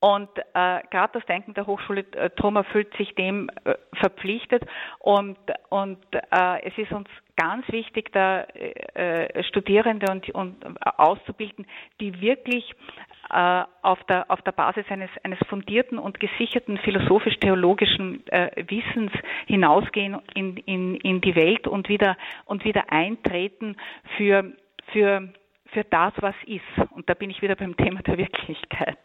[0.00, 4.62] Und äh, gerade das Denken der Hochschule äh, Troma fühlt sich dem äh, verpflichtet
[4.98, 5.38] und,
[5.70, 10.56] und äh, es ist uns ganz wichtig, da äh, Studierende und, und
[10.98, 11.66] auszubilden,
[12.00, 12.74] die wirklich
[13.30, 19.12] äh, auf der, auf der Basis eines, eines fundierten und gesicherten philosophisch-theologischen äh, Wissens
[19.46, 23.76] hinausgehen in, in, in die Welt und wieder, und wieder eintreten
[24.16, 24.52] für,
[24.92, 25.28] für,
[25.66, 26.90] für das, was ist.
[26.90, 28.98] Und da bin ich wieder beim Thema der Wirklichkeit.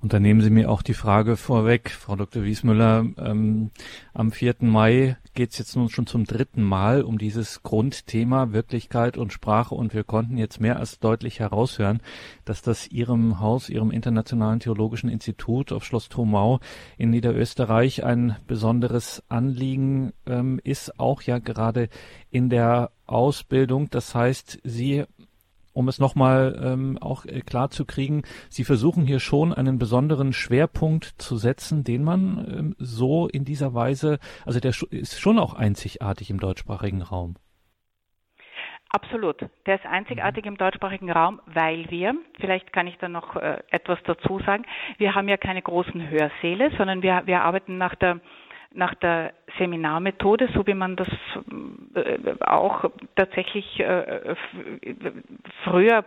[0.00, 2.44] Und da nehmen Sie mir auch die Frage vorweg, Frau Dr.
[2.44, 3.04] Wiesmüller.
[3.18, 3.70] Ähm,
[4.14, 4.56] am 4.
[4.60, 9.72] Mai geht es jetzt nun schon zum dritten Mal um dieses Grundthema Wirklichkeit und Sprache.
[9.72, 12.00] Und wir konnten jetzt mehr als deutlich heraushören,
[12.44, 16.58] dass das Ihrem Haus, Ihrem Internationalen Theologischen Institut auf Schloss Trumau
[16.96, 21.88] in Niederösterreich ein besonderes Anliegen ähm, ist, auch ja gerade
[22.32, 23.90] in der Ausbildung.
[23.90, 25.04] Das heißt, Sie
[25.78, 30.32] um es nochmal ähm, auch äh, klar zu kriegen, Sie versuchen hier schon einen besonderen
[30.32, 35.54] Schwerpunkt zu setzen, den man ähm, so in dieser Weise, also der ist schon auch
[35.54, 37.36] einzigartig im deutschsprachigen Raum.
[38.90, 39.36] Absolut.
[39.66, 44.00] Der ist einzigartig im deutschsprachigen Raum, weil wir, vielleicht kann ich da noch äh, etwas
[44.04, 44.64] dazu sagen,
[44.96, 48.20] wir haben ja keine großen Hörsäle, sondern wir, wir arbeiten nach der
[48.74, 51.08] nach der Seminarmethode, so wie man das
[51.94, 52.84] äh, auch
[53.16, 54.34] tatsächlich äh,
[55.64, 56.04] früher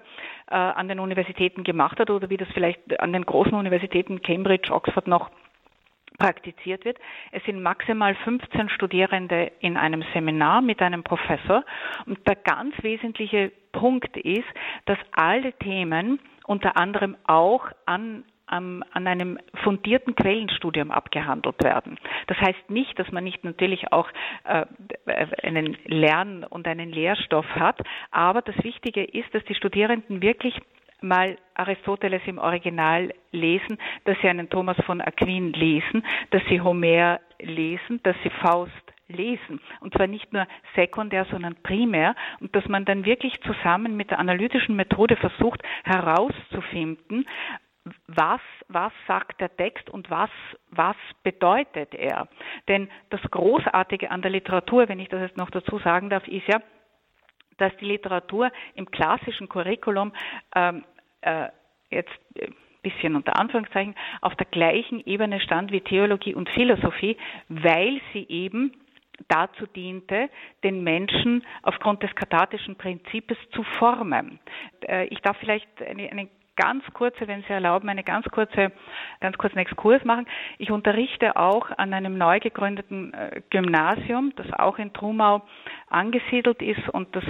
[0.48, 4.72] äh, an den Universitäten gemacht hat oder wie das vielleicht an den großen Universitäten Cambridge,
[4.72, 5.32] Oxford noch
[6.18, 7.00] praktiziert wird.
[7.32, 11.64] Es sind maximal 15 Studierende in einem Seminar mit einem Professor.
[12.06, 14.48] Und der ganz wesentliche Punkt ist,
[14.86, 21.98] dass alle Themen unter anderem auch an an einem fundierten Quellenstudium abgehandelt werden.
[22.28, 24.10] Das heißt nicht, dass man nicht natürlich auch
[24.44, 24.66] äh,
[25.44, 30.60] einen Lern- und einen Lehrstoff hat, aber das Wichtige ist, dass die Studierenden wirklich
[31.02, 37.20] mal Aristoteles im Original lesen, dass sie einen Thomas von Aquin lesen, dass sie Homer
[37.40, 38.72] lesen, dass sie Faust
[39.08, 39.60] lesen.
[39.82, 42.16] Und zwar nicht nur sekundär, sondern primär.
[42.40, 47.26] Und dass man dann wirklich zusammen mit der analytischen Methode versucht herauszufinden,
[48.08, 50.30] was, was sagt der Text und was,
[50.70, 52.28] was bedeutet er.
[52.68, 56.48] Denn das Großartige an der Literatur, wenn ich das jetzt noch dazu sagen darf, ist
[56.48, 56.62] ja,
[57.58, 60.14] dass die Literatur im klassischen Curriculum
[60.56, 60.84] ähm,
[61.22, 61.50] äh,
[61.90, 62.50] jetzt äh,
[62.82, 67.16] bisschen unter Anführungszeichen auf der gleichen Ebene stand wie Theologie und Philosophie,
[67.48, 68.74] weil sie eben
[69.28, 70.30] dazu diente,
[70.64, 74.40] den Menschen aufgrund des kathartischen Prinzips zu formen.
[74.88, 78.72] Äh, ich darf vielleicht eine, eine ganz kurze, wenn Sie erlauben, eine ganz kurze,
[79.20, 80.28] ganz kurzen Exkurs machen.
[80.58, 85.42] Ich unterrichte auch an einem neu gegründeten äh, Gymnasium, das auch in Trumau
[85.90, 87.24] angesiedelt ist und das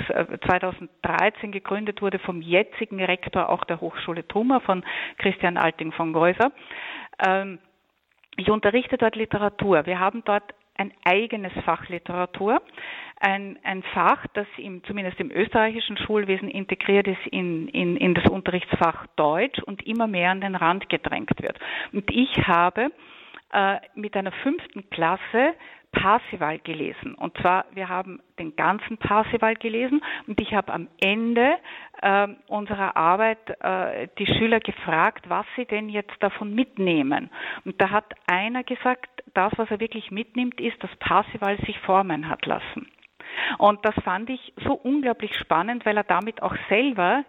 [0.48, 4.84] 2013 äh, gegründet wurde vom jetzigen Rektor auch der Hochschule Trumau von
[5.18, 6.52] Christian Alting von Geuser.
[7.26, 7.60] Ähm,
[8.38, 9.86] ich unterrichte dort Literatur.
[9.86, 12.62] Wir haben dort ein eigenes Fach Literatur,
[13.20, 18.26] ein, ein Fach, das im, zumindest im österreichischen Schulwesen integriert ist in, in, in das
[18.30, 21.60] Unterrichtsfach Deutsch und immer mehr an den Rand gedrängt wird.
[21.92, 22.92] Und ich habe
[23.54, 25.54] äh, mit einer fünften Klasse
[25.92, 27.16] Parsival gelesen.
[27.16, 31.58] Und zwar, wir haben den ganzen Parsival gelesen und ich habe am Ende
[32.02, 37.30] äh, unserer Arbeit äh, die Schüler gefragt, was sie denn jetzt davon mitnehmen.
[37.66, 42.28] Und da hat einer gesagt, das, was er wirklich mitnimmt, ist, dass Parsival sich formen
[42.28, 42.88] hat lassen.
[43.58, 47.24] Und das fand ich so unglaublich spannend, weil er damit auch selber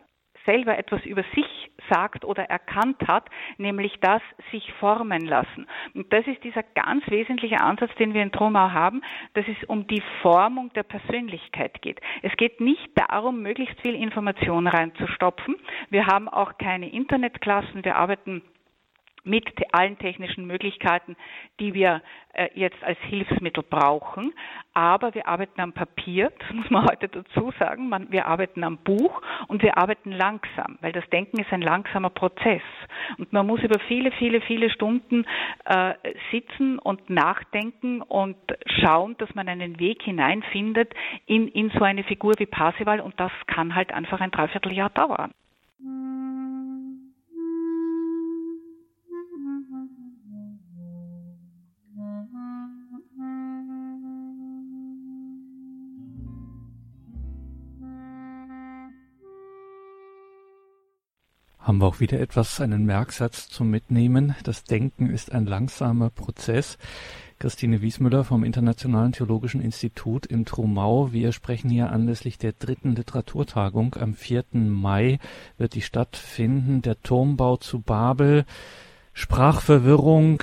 [0.45, 3.29] selber etwas über sich sagt oder erkannt hat,
[3.59, 5.67] nämlich das sich formen lassen.
[5.95, 9.03] Und das ist dieser ganz wesentliche Ansatz, den wir in Tromau haben,
[9.35, 12.01] dass es um die Formung der Persönlichkeit geht.
[12.23, 15.57] Es geht nicht darum, möglichst viel Information reinzustopfen.
[15.91, 17.85] Wir haben auch keine Internetklassen.
[17.85, 18.43] Wir arbeiten
[19.25, 21.17] mit allen technischen Möglichkeiten,
[21.61, 24.33] die wir äh, jetzt als Hilfsmittel brauchen.
[24.75, 27.89] Aber wir arbeiten am Papier, das muss man heute dazu sagen.
[27.89, 32.11] Man, wir arbeiten am Buch und wir arbeiten langsam, weil das Denken ist ein langsamer
[32.11, 32.63] Prozess.
[33.19, 35.25] Und man muss über viele, viele, viele Stunden
[35.65, 35.95] äh,
[36.31, 40.93] sitzen und nachdenken und schauen, dass man einen Weg hineinfindet
[41.27, 43.01] in, in so eine Figur wie Parsival.
[43.01, 45.33] Und das kann halt einfach ein Dreivierteljahr dauern.
[61.73, 64.35] Haben wir auch wieder etwas, einen Merksatz zum Mitnehmen.
[64.43, 66.77] Das Denken ist ein langsamer Prozess.
[67.39, 71.15] Christine Wiesmüller vom Internationalen Theologischen Institut in Trumau.
[71.15, 73.97] Wir sprechen hier anlässlich der dritten Literaturtagung.
[73.99, 74.45] Am 4.
[74.53, 75.19] Mai
[75.57, 76.83] wird die stattfinden.
[76.83, 78.45] Der Turmbau zu Babel.
[79.15, 80.43] Sprachverwirrung,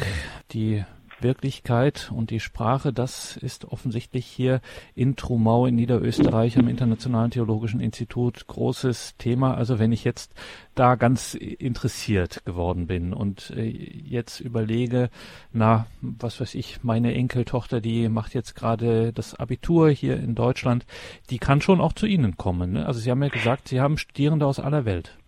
[0.52, 0.84] die
[1.22, 4.62] Wirklichkeit und die Sprache, das ist offensichtlich hier
[4.96, 9.56] in Trumau in Niederösterreich am Internationalen Theologischen Institut großes Thema.
[9.56, 10.34] Also wenn ich jetzt
[10.76, 15.10] da ganz interessiert geworden bin und äh, jetzt überlege,
[15.52, 20.86] na, was weiß ich, meine Enkeltochter, die macht jetzt gerade das Abitur hier in Deutschland,
[21.30, 22.74] die kann schon auch zu Ihnen kommen.
[22.74, 22.86] Ne?
[22.86, 25.19] Also Sie haben ja gesagt, Sie haben Studierende aus aller Welt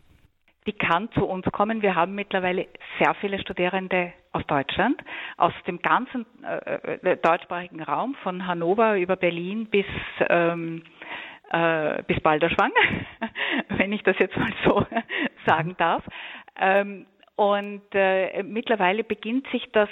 [0.67, 1.81] die kann zu uns kommen.
[1.81, 2.67] Wir haben mittlerweile
[2.99, 5.01] sehr viele Studierende aus Deutschland,
[5.37, 9.85] aus dem ganzen äh, äh, deutschsprachigen Raum, von Hannover über Berlin bis
[10.29, 10.83] ähm,
[11.51, 12.71] äh, bis Balderschwang,
[13.69, 14.85] wenn ich das jetzt mal so
[15.45, 16.03] sagen darf.
[16.59, 19.89] Ähm, und äh, mittlerweile beginnt sich das,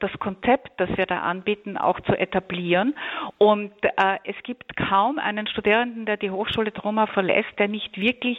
[0.00, 2.96] das Konzept, das wir da anbieten, auch zu etablieren.
[3.38, 8.38] Und äh, es gibt kaum einen Studierenden, der die Hochschule Troma verlässt, der nicht wirklich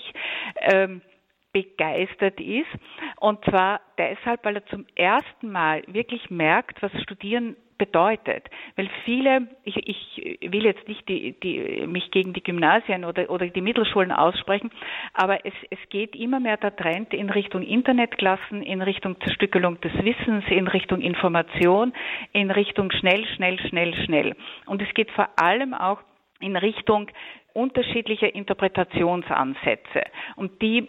[0.57, 1.01] ähm,
[1.53, 2.69] begeistert ist.
[3.19, 8.47] Und zwar deshalb, weil er zum ersten Mal wirklich merkt, was Studieren bedeutet.
[8.75, 13.47] Weil viele, ich, ich will jetzt nicht die, die, mich gegen die Gymnasien oder, oder
[13.47, 14.69] die Mittelschulen aussprechen,
[15.13, 19.93] aber es, es geht immer mehr der Trend in Richtung Internetklassen, in Richtung Zerstückelung des
[19.95, 21.91] Wissens, in Richtung Information,
[22.33, 24.35] in Richtung schnell, schnell, schnell, schnell.
[24.67, 26.01] Und es geht vor allem auch
[26.39, 27.07] in Richtung
[27.53, 30.03] unterschiedlicher Interpretationsansätze.
[30.35, 30.87] Und die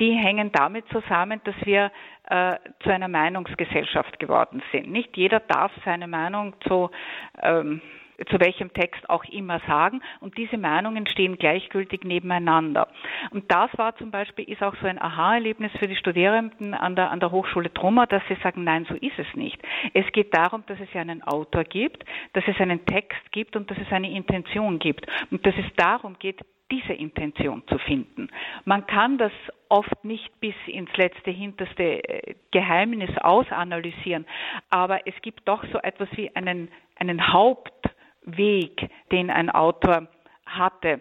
[0.00, 1.90] die hängen damit zusammen, dass wir
[2.28, 4.90] äh, zu einer Meinungsgesellschaft geworden sind.
[4.90, 6.90] Nicht jeder darf seine Meinung zu
[7.42, 7.82] ähm,
[8.28, 12.88] zu welchem Text auch immer sagen und diese Meinungen stehen gleichgültig nebeneinander.
[13.30, 17.10] Und das war zum Beispiel, ist auch so ein Aha-Erlebnis für die Studierenden an der,
[17.10, 19.60] an der Hochschule Trummer, dass sie sagen, nein, so ist es nicht.
[19.94, 22.04] Es geht darum, dass es ja einen Autor gibt,
[22.34, 26.18] dass es einen Text gibt und dass es eine Intention gibt und dass es darum
[26.18, 26.40] geht,
[26.74, 28.28] diese Intention zu finden.
[28.64, 29.32] Man kann das
[29.68, 34.26] oft nicht bis ins letzte hinterste äh, Geheimnis ausanalysieren,
[34.70, 40.08] aber es gibt doch so etwas wie einen, einen Hauptweg, den ein Autor
[40.46, 41.00] hatte.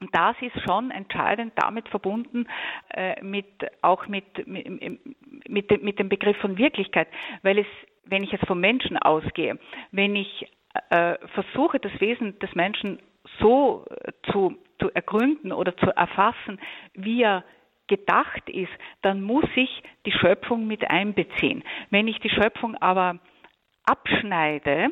[0.00, 2.46] Und das ist schon entscheidend damit verbunden,
[2.90, 3.46] äh, mit,
[3.82, 5.00] auch mit, mit,
[5.48, 7.08] mit, mit dem Begriff von Wirklichkeit,
[7.42, 7.66] weil es,
[8.04, 9.58] wenn ich jetzt vom Menschen ausgehe,
[9.92, 10.48] wenn ich
[10.90, 12.98] äh, versuche, das Wesen des Menschen
[13.38, 13.84] so
[14.30, 16.60] zu, zu ergründen oder zu erfassen,
[16.94, 17.44] wie er
[17.86, 18.72] gedacht ist,
[19.02, 21.62] dann muss ich die Schöpfung mit einbeziehen.
[21.90, 23.18] Wenn ich die Schöpfung aber
[23.84, 24.88] abschneide,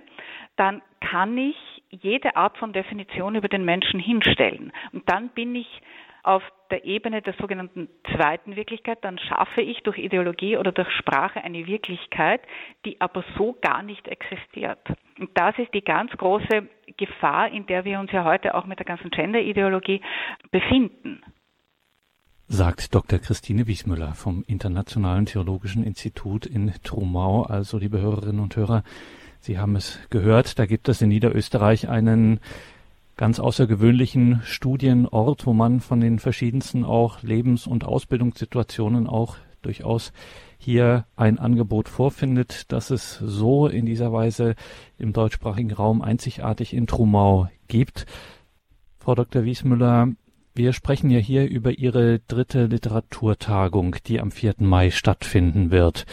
[0.57, 1.57] dann kann ich
[1.89, 4.73] jede Art von Definition über den Menschen hinstellen.
[4.93, 5.69] Und dann bin ich
[6.23, 11.43] auf der Ebene der sogenannten zweiten Wirklichkeit, dann schaffe ich durch Ideologie oder durch Sprache
[11.43, 12.43] eine Wirklichkeit,
[12.85, 14.79] die aber so gar nicht existiert.
[15.19, 18.79] Und das ist die ganz große Gefahr, in der wir uns ja heute auch mit
[18.79, 20.01] der ganzen Gender-Ideologie
[20.51, 21.23] befinden.
[22.47, 23.21] Sagt Dr.
[23.21, 27.45] Christine Wiesmüller vom Internationalen Theologischen Institut in Trumau.
[27.45, 28.83] Also, liebe Hörerinnen und Hörer,
[29.39, 32.41] Sie haben es gehört, da gibt es in Niederösterreich einen
[33.21, 40.15] ganz außergewöhnlichen Studienort, wo man von den verschiedensten auch Lebens- und Ausbildungssituationen auch durchaus
[40.57, 44.55] hier ein Angebot vorfindet, das es so in dieser Weise
[44.97, 48.07] im deutschsprachigen Raum einzigartig in Trumau gibt.
[48.97, 49.45] Frau Dr.
[49.45, 50.09] Wiesmüller,
[50.55, 54.55] wir sprechen ja hier über Ihre dritte Literaturtagung, die am 4.
[54.59, 56.07] Mai stattfinden wird.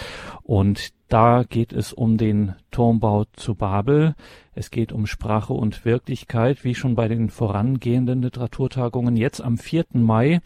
[0.44, 4.16] Und da geht es um den Turmbau zu Babel.
[4.54, 9.16] Es geht um Sprache und Wirklichkeit, wie schon bei den vorangehenden Literaturtagungen.
[9.16, 9.86] Jetzt am 4.
[9.94, 10.42] Mai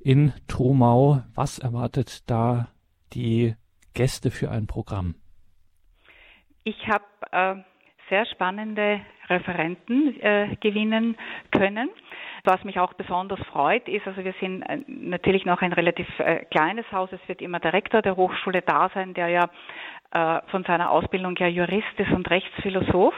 [0.00, 1.22] in Trumau.
[1.34, 2.68] Was erwartet da
[3.12, 3.54] die
[3.94, 5.14] Gäste für ein Programm?
[6.64, 7.56] Ich habe äh,
[8.08, 11.16] sehr spannende Referenten äh, gewinnen
[11.50, 11.90] können.
[12.44, 16.44] Was mich auch besonders freut, ist, also wir sind äh, natürlich noch ein relativ äh,
[16.46, 17.10] kleines Haus.
[17.12, 19.50] Es wird immer der Rektor der Hochschule da sein, der ja
[20.12, 23.14] äh, von seiner Ausbildung ja Jurist ist und Rechtsphilosoph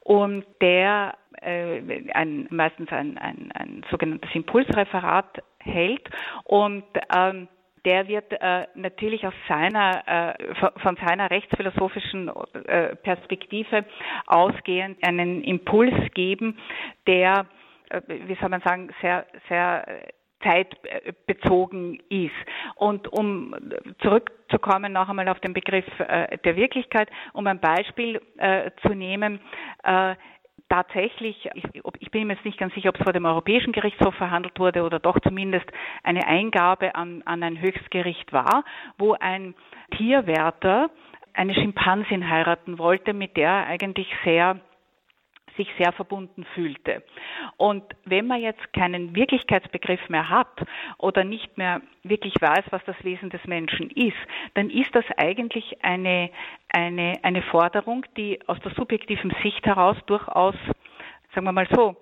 [0.00, 6.10] und der ein, meistens ein, ein, ein sogenanntes Impulsreferat hält
[6.44, 6.84] und
[7.16, 7.48] ähm,
[7.84, 12.30] der wird äh, natürlich aus seiner, äh, von seiner rechtsphilosophischen
[12.66, 13.84] äh, Perspektive
[14.26, 16.58] ausgehend einen Impuls geben,
[17.06, 17.46] der,
[18.06, 19.84] wie soll man sagen, sehr, sehr
[20.42, 22.32] zeitbezogen ist.
[22.76, 23.54] Und um
[24.00, 29.40] zurückzukommen noch einmal auf den Begriff äh, der Wirklichkeit, um ein Beispiel äh, zu nehmen,
[29.82, 30.14] äh,
[30.68, 31.64] tatsächlich, ich,
[31.98, 34.82] ich, bin mir jetzt nicht ganz sicher, ob es vor dem Europäischen Gerichtshof verhandelt wurde
[34.82, 35.66] oder doch zumindest
[36.04, 38.64] eine Eingabe an, an ein Höchstgericht war,
[38.96, 39.54] wo ein
[39.96, 40.90] Tierwärter
[41.34, 44.60] eine Schimpansin heiraten wollte, mit der er eigentlich sehr
[45.56, 47.02] sich sehr verbunden fühlte.
[47.56, 50.64] Und wenn man jetzt keinen Wirklichkeitsbegriff mehr hat
[50.98, 54.16] oder nicht mehr wirklich weiß, was das Wesen des Menschen ist,
[54.54, 56.30] dann ist das eigentlich eine,
[56.72, 60.54] eine, eine Forderung, die aus der subjektiven Sicht heraus durchaus,
[61.34, 61.96] sagen wir mal so,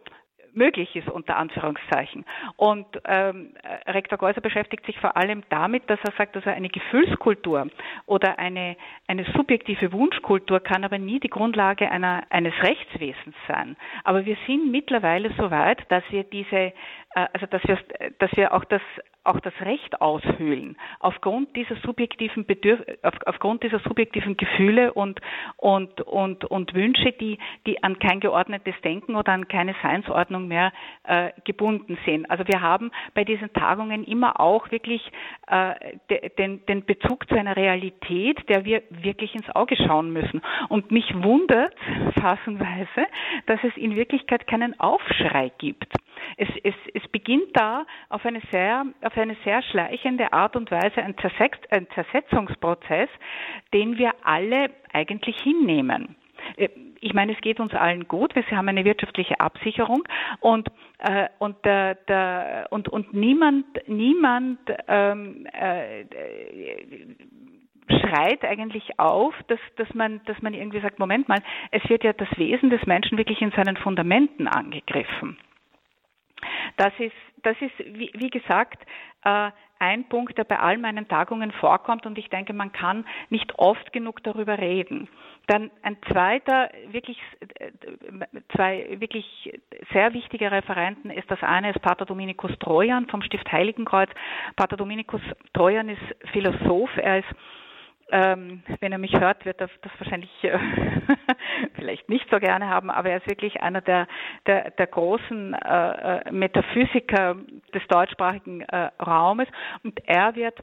[0.59, 2.25] möglich ist, unter Anführungszeichen.
[2.57, 3.55] Und ähm,
[3.87, 7.69] Rektor Geuser beschäftigt sich vor allem damit, dass er sagt, dass er eine Gefühlskultur
[8.07, 13.77] oder eine, eine subjektive Wunschkultur kann aber nie die Grundlage einer, eines Rechtswesens sein.
[14.05, 16.73] Aber wir sind mittlerweile so weit, dass wir diese, äh,
[17.15, 17.79] also dass wir,
[18.19, 18.83] dass wir auch das
[19.29, 25.21] auch das Recht aushöhlen, aufgrund dieser subjektiven Bedürf auf, aufgrund dieser subjektiven Gefühle und,
[25.57, 30.73] und, und, und Wünsche, die, die an kein geordnetes Denken oder an keine Seinsordnung mehr
[31.05, 32.31] äh, gebunden sind.
[32.31, 35.03] Also wir haben bei diesen Tagungen immer auch wirklich
[35.47, 35.75] äh,
[36.11, 40.41] de, den, den Bezug zu einer Realität, der wir wirklich ins Auge schauen müssen.
[40.71, 41.75] Und mich wundert
[42.21, 43.07] fassenweise,
[43.47, 45.93] dass es in Wirklichkeit keinen Aufschrei gibt.
[46.37, 51.03] Es, es, es beginnt da auf eine sehr, auf eine sehr schleichende Art und Weise
[51.03, 53.09] ein, Zersetz, ein Zersetzungsprozess,
[53.73, 56.17] den wir alle eigentlich hinnehmen
[56.57, 56.69] äh,
[57.01, 58.35] ich meine, es geht uns allen gut.
[58.35, 60.03] Wir haben eine wirtschaftliche Absicherung
[60.41, 60.69] und
[60.99, 66.05] äh, und der, der, und und niemand niemand ähm, äh,
[67.89, 71.41] schreit eigentlich auf, dass dass man dass man irgendwie sagt, Moment mal,
[71.71, 75.39] es wird ja das Wesen des Menschen wirklich in seinen Fundamenten angegriffen.
[76.77, 78.85] Das ist, das ist wie, wie gesagt,
[79.25, 83.59] äh, ein Punkt, der bei all meinen Tagungen vorkommt und ich denke, man kann nicht
[83.59, 85.09] oft genug darüber reden.
[85.47, 87.19] Dann ein zweiter, wirklich,
[87.61, 87.71] äh,
[88.55, 89.53] zwei wirklich
[89.93, 94.11] sehr wichtige Referenten ist das eine ist Pater Dominikus Trojan vom Stift Heiligenkreuz.
[94.57, 95.23] Pater Dominikus
[95.55, 97.29] Trojan ist Philosoph, er ist
[98.11, 100.59] ähm, wenn er mich hört, wird er das wahrscheinlich äh,
[102.29, 104.07] nicht so gerne haben, aber er ist wirklich einer der,
[104.47, 107.37] der, der großen äh, äh Metaphysiker
[107.75, 109.49] des deutschsprachigen äh, Raumes
[109.83, 110.59] und er wird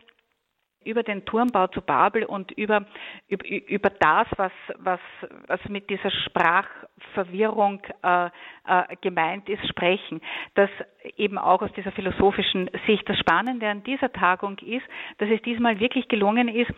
[0.86, 2.86] über den Turmbau zu Babel und über,
[3.28, 4.99] über, über das, was, was,
[5.47, 10.22] was mit dieser Sprachverwirrung äh, äh, gemeint ist, sprechen.
[10.53, 10.70] Das
[11.18, 13.09] eben auch aus dieser philosophischen Sicht.
[13.09, 14.86] Das Spannende an dieser Tagung ist,
[15.18, 16.72] dass es diesmal wirklich gelungen ist,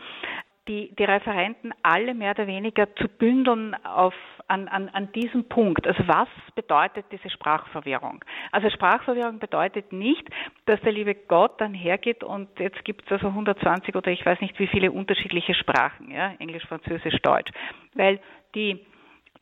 [0.67, 4.13] die, die Referenten alle mehr oder weniger zu bündeln auf,
[4.47, 5.87] an, an, an diesem Punkt.
[5.87, 8.23] Also was bedeutet diese Sprachverwirrung?
[8.51, 10.27] Also Sprachverwirrung bedeutet nicht,
[10.65, 14.41] dass der liebe Gott dann hergeht und jetzt gibt es also 120 oder ich weiß
[14.41, 17.51] nicht wie viele unterschiedliche Sprachen, ja, Englisch, Französisch, Deutsch,
[17.95, 18.19] weil
[18.55, 18.85] die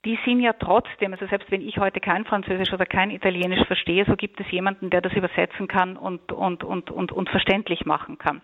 [0.05, 4.05] die sind ja trotzdem, also selbst wenn ich heute kein Französisch oder kein Italienisch verstehe,
[4.05, 8.17] so gibt es jemanden, der das übersetzen kann und, und, und, und, und verständlich machen
[8.19, 8.41] kann.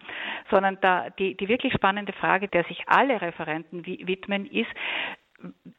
[0.50, 4.70] Sondern da, die, die wirklich spannende Frage, der sich alle Referenten widmen, ist,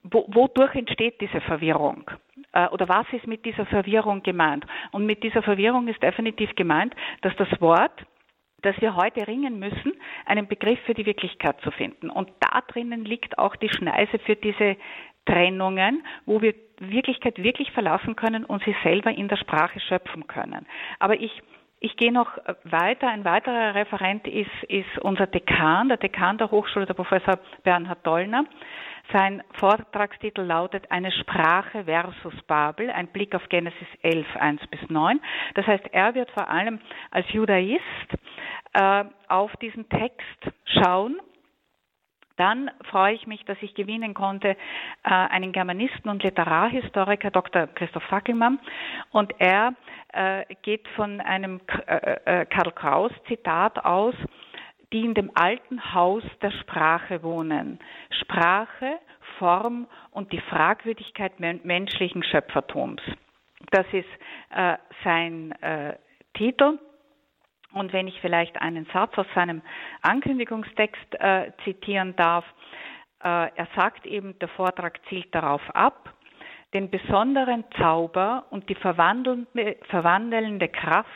[0.05, 2.11] wo, wodurch entsteht diese Verwirrung?
[2.53, 4.64] Äh, oder was ist mit dieser Verwirrung gemeint?
[4.93, 8.07] Und mit dieser Verwirrung ist definitiv gemeint, dass das Wort
[8.62, 9.93] dass wir heute ringen müssen,
[10.24, 12.09] einen Begriff für die Wirklichkeit zu finden.
[12.11, 14.76] Und da drinnen liegt auch die Schneise für diese
[15.27, 20.66] Trennungen, wo wir Wirklichkeit wirklich verlassen können und sie selber in der Sprache schöpfen können.
[20.99, 21.43] Aber ich
[21.85, 23.09] ich gehe noch weiter.
[23.09, 28.45] Ein weiterer Referent ist, ist unser Dekan, der Dekan der Hochschule, der Professor Bernhard Dollner.
[29.12, 35.20] Sein Vortragstitel lautet Eine Sprache versus Babel, ein Blick auf Genesis 11, 1 bis 9.
[35.55, 36.79] Das heißt, er wird vor allem
[37.11, 37.83] als Judaist
[38.75, 41.20] äh, auf diesen Text schauen
[42.37, 44.57] dann freue ich mich, dass ich gewinnen konnte äh,
[45.05, 47.66] einen Germanisten und Literarhistoriker, Dr.
[47.68, 48.59] Christoph Fackelmann.
[49.11, 49.74] Und er
[50.12, 54.14] äh, geht von einem äh, Karl Kraus Zitat aus,
[54.93, 57.78] die in dem alten Haus der Sprache wohnen.
[58.20, 58.99] Sprache,
[59.39, 63.01] Form und die Fragwürdigkeit menschlichen Schöpfertums.
[63.70, 64.09] Das ist
[65.03, 65.55] sein
[66.35, 66.78] Titel.
[67.73, 69.62] Und wenn ich vielleicht einen Satz aus seinem
[70.03, 72.45] Ankündigungstext äh, zitieren darf,
[73.23, 76.12] äh, er sagt eben, der Vortrag zielt darauf ab,
[76.75, 81.09] den besonderen Zauber und die verwandelnde Kraft,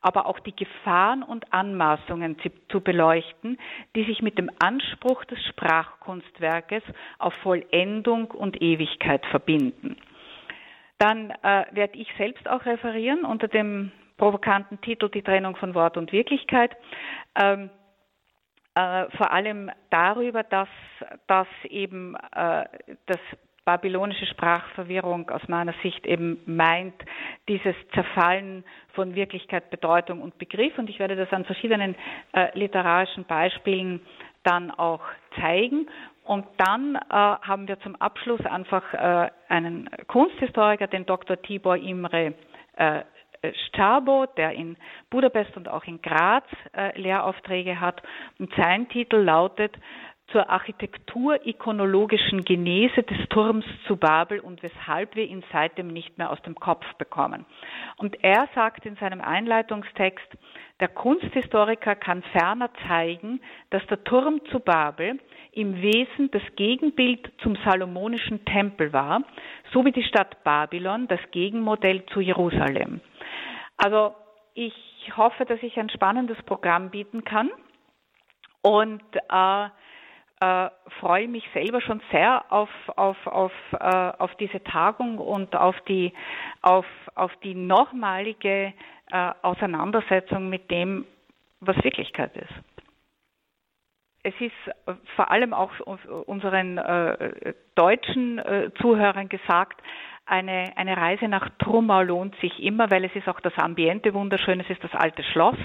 [0.00, 2.36] aber auch die Gefahren und Anmaßungen
[2.68, 3.58] zu beleuchten,
[3.96, 6.82] die sich mit dem Anspruch des Sprachkunstwerkes
[7.18, 9.96] auf Vollendung und Ewigkeit verbinden.
[10.98, 15.96] Dann äh, werde ich selbst auch referieren unter dem provokanten Titel Die Trennung von Wort
[15.96, 16.76] und Wirklichkeit.
[17.40, 17.70] Ähm,
[18.74, 20.68] äh, vor allem darüber, dass,
[21.26, 22.64] dass eben äh,
[23.06, 23.18] das
[23.64, 26.94] babylonische Sprachverwirrung aus meiner Sicht eben meint,
[27.48, 30.76] dieses Zerfallen von Wirklichkeit, Bedeutung und Begriff.
[30.78, 31.94] Und ich werde das an verschiedenen
[32.32, 34.00] äh, literarischen Beispielen
[34.42, 35.02] dann auch
[35.40, 35.88] zeigen.
[36.24, 41.40] Und dann äh, haben wir zum Abschluss einfach äh, einen Kunsthistoriker, den Dr.
[41.40, 42.34] Tibor Imre
[42.76, 43.02] äh,
[43.68, 44.76] Stabo, der in
[45.10, 46.44] Budapest und auch in Graz
[46.76, 48.02] äh, Lehraufträge hat.
[48.38, 49.76] Und sein Titel lautet
[50.32, 56.40] zur architektur-ikonologischen Genese des Turms zu Babel und weshalb wir ihn seitdem nicht mehr aus
[56.42, 57.44] dem Kopf bekommen.
[57.98, 60.26] Und er sagt in seinem Einleitungstext,
[60.80, 63.40] der Kunsthistoriker kann ferner zeigen,
[63.70, 65.20] dass der Turm zu Babel
[65.52, 69.22] im Wesen das Gegenbild zum salomonischen Tempel war,
[69.72, 73.00] so wie die Stadt Babylon das Gegenmodell zu Jerusalem.
[73.82, 74.14] Also
[74.54, 74.72] ich
[75.16, 77.50] hoffe, dass ich ein spannendes Programm bieten kann
[78.62, 79.64] und äh,
[80.40, 80.70] äh,
[81.00, 86.12] freue mich selber schon sehr auf, auf, auf, äh, auf diese Tagung und auf die,
[86.60, 88.72] auf, auf die nochmalige
[89.10, 91.04] äh, Auseinandersetzung mit dem,
[91.58, 92.54] was Wirklichkeit ist.
[94.22, 99.82] Es ist vor allem auch unseren äh, deutschen äh, Zuhörern gesagt,
[100.26, 104.60] eine, eine Reise nach Trumau lohnt sich immer, weil es ist auch das Ambiente wunderschön.
[104.60, 105.58] Es ist das alte Schloss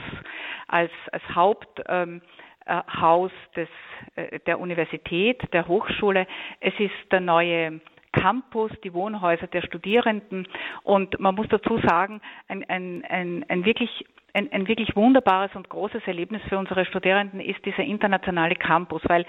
[0.67, 2.21] als, als Haupthaus ähm,
[2.65, 3.69] äh, des,
[4.15, 6.27] äh, der Universität, der Hochschule.
[6.59, 7.79] Es ist der neue
[8.11, 10.47] Campus, die Wohnhäuser der Studierenden.
[10.83, 15.69] Und man muss dazu sagen, ein, ein, ein, ein wirklich ein, ein, wirklich wunderbares und
[15.69, 19.25] großes Erlebnis für unsere Studierenden ist dieser internationale Campus, weil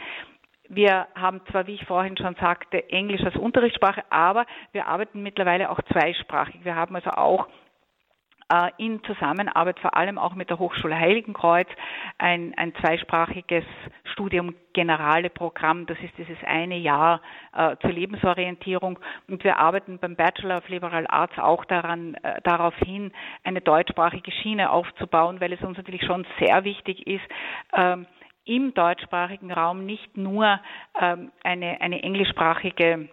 [0.68, 5.70] wir haben zwar, wie ich vorhin schon sagte, Englisch als Unterrichtssprache, aber wir arbeiten mittlerweile
[5.70, 6.64] auch zweisprachig.
[6.64, 7.48] Wir haben also auch
[8.50, 11.68] äh, in Zusammenarbeit vor allem auch mit der Hochschule Heiligenkreuz
[12.18, 13.64] ein, ein zweisprachiges
[14.12, 15.86] Studium Generale Programm.
[15.86, 17.20] Das ist dieses eine Jahr
[17.54, 18.98] äh, zur Lebensorientierung.
[19.28, 23.12] Und wir arbeiten beim Bachelor of Liberal Arts auch daran, äh, darauf hin,
[23.44, 27.24] eine deutschsprachige Schiene aufzubauen, weil es uns natürlich schon sehr wichtig ist,
[27.74, 28.06] ähm,
[28.48, 30.60] im deutschsprachigen Raum nicht nur
[31.00, 33.08] ähm, eine, eine englischsprachige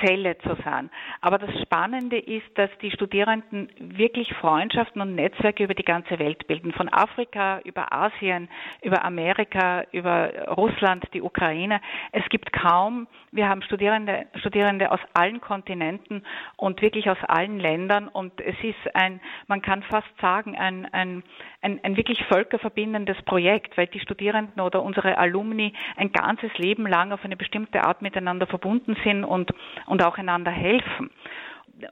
[0.00, 0.90] Zelle zu sein.
[1.20, 6.46] Aber das Spannende ist, dass die Studierenden wirklich Freundschaften und Netzwerke über die ganze Welt
[6.46, 6.72] bilden.
[6.72, 8.48] Von Afrika über Asien,
[8.82, 11.80] über Amerika, über Russland, die Ukraine.
[12.12, 16.24] Es gibt kaum, wir haben Studierende, Studierende aus allen Kontinenten
[16.56, 18.08] und wirklich aus allen Ländern.
[18.08, 21.22] Und es ist ein, man kann fast sagen, ein, ein,
[21.60, 27.12] ein, ein wirklich völkerverbindendes Projekt, weil die Studierenden oder unsere Alumni ein ganzes Leben lang
[27.12, 29.52] auf eine bestimmte Art miteinander verbunden sind und
[29.86, 31.10] und auch einander helfen.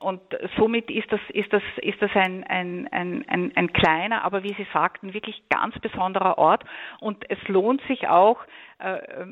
[0.00, 0.20] Und
[0.56, 4.54] somit ist das, ist das, ist das ein, ein, ein, ein, ein kleiner, aber wie
[4.54, 6.64] Sie sagten, wirklich ganz besonderer Ort.
[7.00, 8.38] Und es lohnt sich auch,
[8.78, 9.26] äh,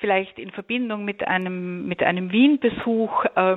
[0.00, 3.56] vielleicht in Verbindung mit einem, mit einem Wien-Besuch äh,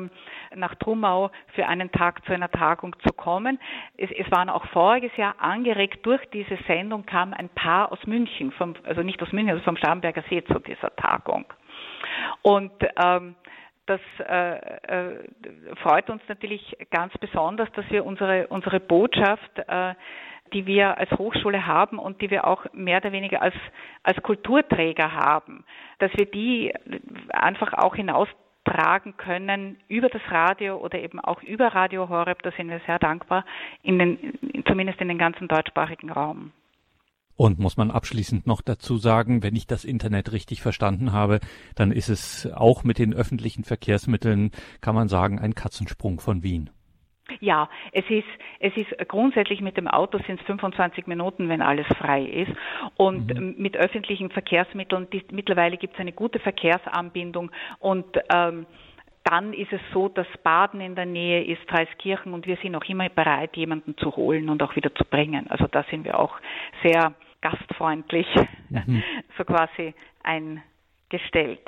[0.56, 3.60] nach Trumau für einen Tag zu einer Tagung zu kommen.
[3.98, 8.52] Es, es waren auch voriges Jahr angeregt durch diese Sendung kam ein Paar aus München,
[8.54, 11.46] vom, also nicht aus München, also vom Starnberger See zu dieser Tagung.
[12.42, 12.72] Und
[13.04, 13.36] ähm,
[13.88, 15.26] das äh, äh,
[15.82, 19.96] freut uns natürlich ganz besonders, dass wir unsere, unsere Botschaft, äh,
[20.54, 23.56] die wir als Hochschule haben und die wir auch mehr oder weniger als,
[24.04, 25.66] als Kulturträger haben,
[26.00, 26.74] dass wir die
[27.30, 32.44] einfach auch hinaustragen können über das Radio oder eben auch über Radio Horeb.
[32.44, 33.46] Da sind wir sehr dankbar,
[33.84, 36.52] in den, zumindest in den ganzen deutschsprachigen Raum.
[37.38, 41.40] Und muss man abschließend noch dazu sagen, wenn ich das Internet richtig verstanden habe,
[41.76, 46.72] dann ist es auch mit den öffentlichen Verkehrsmitteln, kann man sagen, ein Katzensprung von Wien.
[47.40, 48.28] Ja, es ist,
[48.60, 52.52] es ist grundsätzlich mit dem Auto sind es 25 Minuten, wenn alles frei ist.
[52.96, 53.56] Und mhm.
[53.58, 58.66] mit öffentlichen Verkehrsmitteln, die, mittlerweile gibt es eine gute Verkehrsanbindung und ähm,
[59.24, 62.86] dann ist es so, dass Baden in der Nähe ist, Dreiskirchen und wir sind auch
[62.86, 65.48] immer bereit, jemanden zu holen und auch wieder zu bringen.
[65.50, 66.34] Also da sind wir auch
[66.82, 68.28] sehr gastfreundlich
[68.70, 69.04] mhm.
[69.38, 71.68] so quasi eingestellt.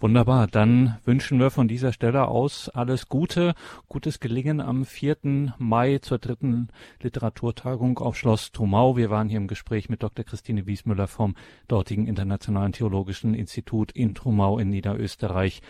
[0.00, 3.54] Wunderbar, dann wünschen wir von dieser Stelle aus alles Gute,
[3.88, 5.54] gutes Gelingen am 4.
[5.58, 6.68] Mai zur dritten
[7.00, 8.96] Literaturtagung auf Schloss Trumau.
[8.96, 10.24] Wir waren hier im Gespräch mit Dr.
[10.24, 11.34] Christine Wiesmüller vom
[11.68, 15.62] dortigen Internationalen Theologischen Institut in Trumau in Niederösterreich.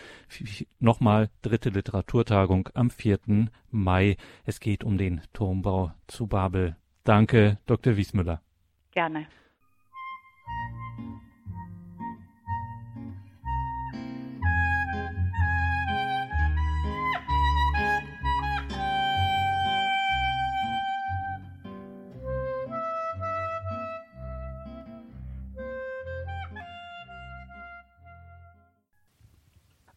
[0.78, 3.18] Nochmal dritte Literaturtagung am 4.
[3.70, 4.16] Mai.
[4.44, 6.76] Es geht um den Turmbau zu Babel.
[7.04, 7.96] Danke, Dr.
[7.96, 8.42] Wiesmüller.
[8.98, 9.28] Gerne.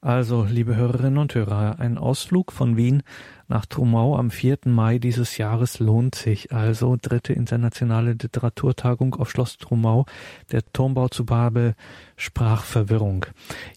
[0.03, 3.01] Also, liebe Hörerinnen und Hörer, ein Ausflug von Wien
[3.51, 4.59] nach Trumau am 4.
[4.65, 6.53] Mai dieses Jahres lohnt sich.
[6.53, 10.05] Also, dritte internationale Literaturtagung auf Schloss Trumau,
[10.53, 11.75] der Turmbau zu Babel,
[12.15, 13.25] Sprachverwirrung.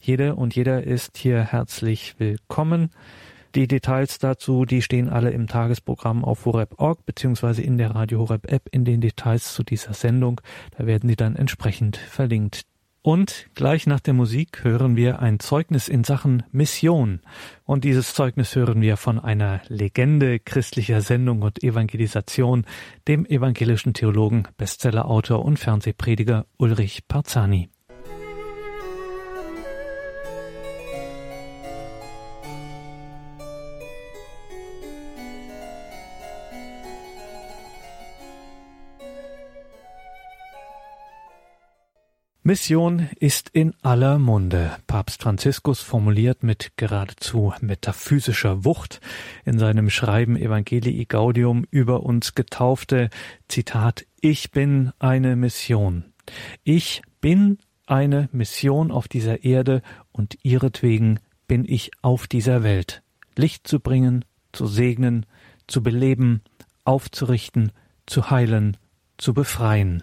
[0.00, 2.90] Jede und jeder ist hier herzlich willkommen.
[3.56, 8.50] Die Details dazu, die stehen alle im Tagesprogramm auf horeb.org beziehungsweise in der Radio Horeb
[8.50, 10.40] App in den Details zu dieser Sendung.
[10.78, 12.62] Da werden die dann entsprechend verlinkt.
[13.06, 17.20] Und gleich nach der Musik hören wir ein Zeugnis in Sachen Mission.
[17.66, 22.64] Und dieses Zeugnis hören wir von einer Legende christlicher Sendung und Evangelisation,
[23.06, 27.68] dem evangelischen Theologen, Bestsellerautor und Fernsehprediger Ulrich Parzani.
[42.46, 44.76] Mission ist in aller Munde.
[44.86, 49.00] Papst Franziskus formuliert mit geradezu metaphysischer Wucht
[49.46, 53.08] in seinem Schreiben Evangelii Gaudium über uns Getaufte,
[53.48, 56.04] Zitat, Ich bin eine Mission.
[56.64, 59.80] Ich bin eine Mission auf dieser Erde
[60.12, 63.02] und ihretwegen bin ich auf dieser Welt.
[63.36, 64.22] Licht zu bringen,
[64.52, 65.24] zu segnen,
[65.66, 66.42] zu beleben,
[66.84, 67.72] aufzurichten,
[68.04, 68.76] zu heilen,
[69.16, 70.02] zu befreien.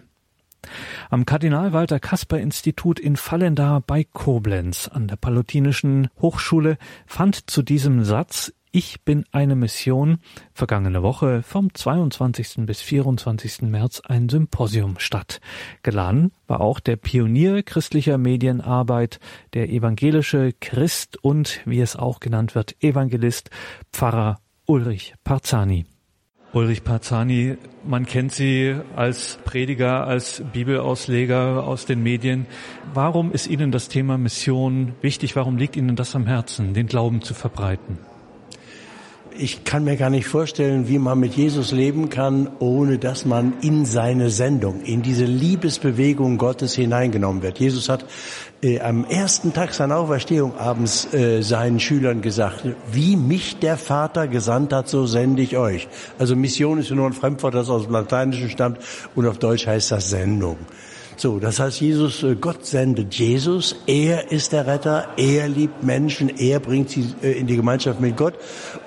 [1.10, 7.62] Am Kardinal Walter Kasper Institut in Vallendar bei Koblenz an der Palutinischen Hochschule fand zu
[7.62, 10.20] diesem Satz ich bin eine Mission
[10.54, 12.66] vergangene Woche vom 22.
[12.66, 13.64] bis 24.
[13.64, 15.42] März ein Symposium statt.
[15.84, 19.20] Geladen war auch der Pionier christlicher Medienarbeit,
[19.54, 23.50] der evangelische Christ und, wie es auch genannt wird, Evangelist
[23.92, 25.86] Pfarrer Ulrich Parzani.
[26.54, 32.46] Ulrich Parzani, man kennt Sie als Prediger, als Bibelausleger aus den Medien.
[32.94, 35.38] Warum ist Ihnen das Thema Mission wichtig?
[35.38, 38.00] Warum liegt Ihnen das am Herzen, den Glauben zu verbreiten?
[39.42, 43.54] Ich kann mir gar nicht vorstellen, wie man mit Jesus leben kann, ohne dass man
[43.62, 47.58] in seine Sendung, in diese Liebesbewegung Gottes hineingenommen wird.
[47.58, 48.06] Jesus hat
[48.62, 54.28] äh, am ersten Tag seiner Auferstehung abends äh, seinen Schülern gesagt, wie mich der Vater
[54.28, 55.88] gesandt hat, so sende ich euch.
[56.20, 58.78] Also Mission ist nur ein Fremdwort, das aus dem Lateinischen stammt
[59.16, 60.58] und auf Deutsch heißt das Sendung.
[61.22, 66.30] So, das heißt, Jesus, äh, Gott sendet Jesus, er ist der Retter, er liebt Menschen,
[66.36, 68.34] er bringt sie äh, in die Gemeinschaft mit Gott.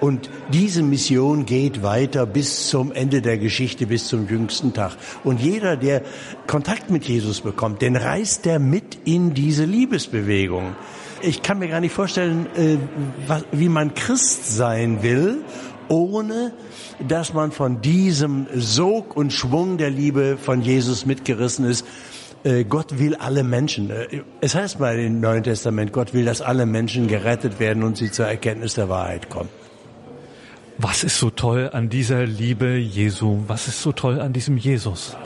[0.00, 4.96] Und diese Mission geht weiter bis zum Ende der Geschichte, bis zum jüngsten Tag.
[5.22, 6.02] Und jeder, der
[6.48, 10.74] Kontakt mit Jesus bekommt, den reißt er mit in diese Liebesbewegung.
[11.22, 12.78] Ich kann mir gar nicht vorstellen, äh,
[13.52, 15.44] wie man Christ sein will,
[15.86, 16.52] ohne
[17.06, 21.86] dass man von diesem Sog und Schwung der Liebe von Jesus mitgerissen ist
[22.68, 23.90] Gott will alle Menschen.
[23.90, 27.96] Äh, es heißt mal im Neuen Testament, Gott will, dass alle Menschen gerettet werden und
[27.96, 29.48] sie zur Erkenntnis der Wahrheit kommen.
[30.76, 33.44] Was ist so toll an dieser Liebe Jesu?
[33.46, 35.16] Was ist so toll an diesem Jesus?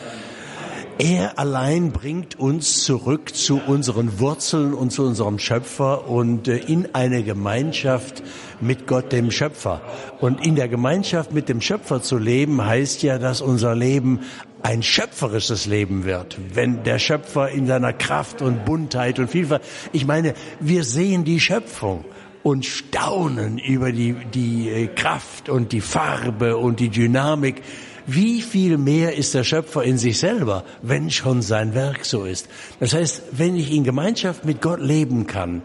[1.01, 6.93] Er allein bringt uns zurück zu unseren Wurzeln und zu unserem Schöpfer und äh, in
[6.93, 8.25] eine Gemeinschaft
[8.61, 9.81] mit Gott, dem Schöpfer.
[10.21, 14.23] Und in der Gemeinschaft mit dem Schöpfer zu leben, heißt ja, dass unser Leben
[14.63, 20.05] ein schöpferisches Leben wird, wenn der Schöpfer in seiner Kraft und Buntheit und Vielfalt, ich
[20.05, 22.05] meine, wir sehen die Schöpfung
[22.43, 27.63] und staunen über die, die äh, Kraft und die Farbe und die Dynamik
[28.09, 32.49] wie viel mehr ist der Schöpfer in sich selber, wenn schon sein Werk so ist?
[32.81, 35.61] Das heißt, wenn ich in Gemeinschaft mit Gott leben kann,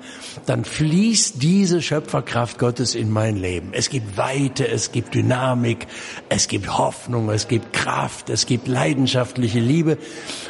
[0.45, 3.69] dann fließt diese Schöpferkraft Gottes in mein Leben.
[3.71, 5.87] Es gibt Weite, es gibt Dynamik,
[6.27, 9.97] es gibt Hoffnung, es gibt Kraft, es gibt leidenschaftliche Liebe.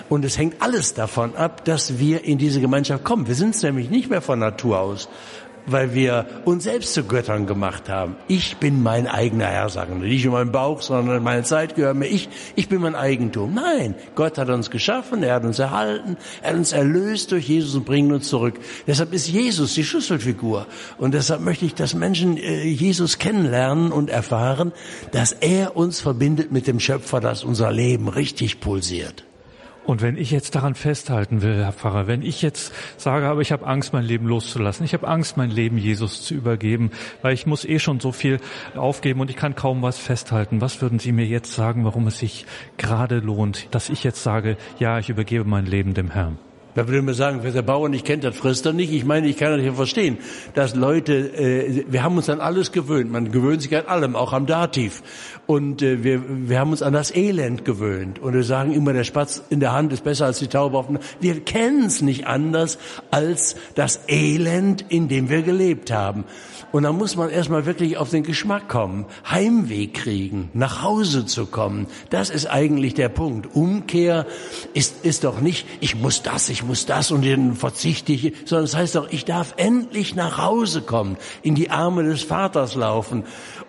[0.09, 3.27] Und es hängt alles davon ab, dass wir in diese Gemeinschaft kommen.
[3.27, 5.09] Wir sind es nämlich nicht mehr von Natur aus
[5.66, 8.16] weil wir uns selbst zu Göttern gemacht haben.
[8.28, 10.09] Ich bin mein eigener Herr, sagen wir.
[10.09, 12.07] Nicht in meinem Bauch, sondern meine Zeit gehört mir.
[12.07, 13.53] Ich, ich bin mein Eigentum.
[13.53, 17.76] Nein, Gott hat uns geschaffen, er hat uns erhalten, er hat uns erlöst durch Jesus
[17.76, 18.55] und bringt uns zurück.
[18.88, 20.68] Deshalb ist Jesus die Schlüsselfigur.
[20.97, 24.72] Und deshalb möchte ich, dass Menschen äh, Jesus kennenlernen und erfahren,
[25.11, 29.24] dass er uns verbindet mit dem Schöpfer, dass unser Leben richtig pulsiert.
[29.86, 33.51] Und wenn ich jetzt daran festhalten will, Herr Pfarrer, wenn ich jetzt sage, aber ich
[33.51, 37.45] habe Angst, mein Leben loszulassen, ich habe Angst, mein Leben Jesus zu übergeben, weil ich
[37.45, 38.39] muss eh schon so viel
[38.75, 42.19] aufgeben und ich kann kaum was festhalten, was würden Sie mir jetzt sagen, warum es
[42.19, 42.45] sich
[42.77, 46.38] gerade lohnt, dass ich jetzt sage, ja, ich übergebe mein Leben dem Herrn?
[46.76, 48.91] Wer würde mir sagen, wer der Bauer nicht kennt, das frisst er nicht.
[48.91, 50.17] Ich meine, ich kann das hier verstehen,
[50.55, 53.11] dass Leute, äh, wir haben uns an alles gewöhnt.
[53.11, 55.03] Man gewöhnt sich an allem, auch am Dativ.
[55.45, 58.19] Und äh, wir, wir haben uns an das Elend gewöhnt.
[58.19, 60.88] Und wir sagen immer, der Spatz in der Hand ist besser als die Taube auf
[60.88, 60.99] dem...
[61.19, 62.78] Wir kennen es nicht anders
[63.11, 66.24] als das Elend, in dem wir gelebt haben.
[66.71, 71.45] Und dann muss man erstmal wirklich auf den Geschmack kommen, Heimweh kriegen, nach Hause zu
[71.45, 71.86] kommen.
[72.09, 73.55] Das ist eigentlich der Punkt.
[73.55, 74.26] Umkehr
[74.74, 78.66] ist, ist doch nicht, ich muss das, ich muss das und dann verzichte ich, sondern
[78.66, 82.76] es das heißt doch, ich darf endlich nach Hause kommen, in die Arme des Vaters
[82.76, 83.24] laufen.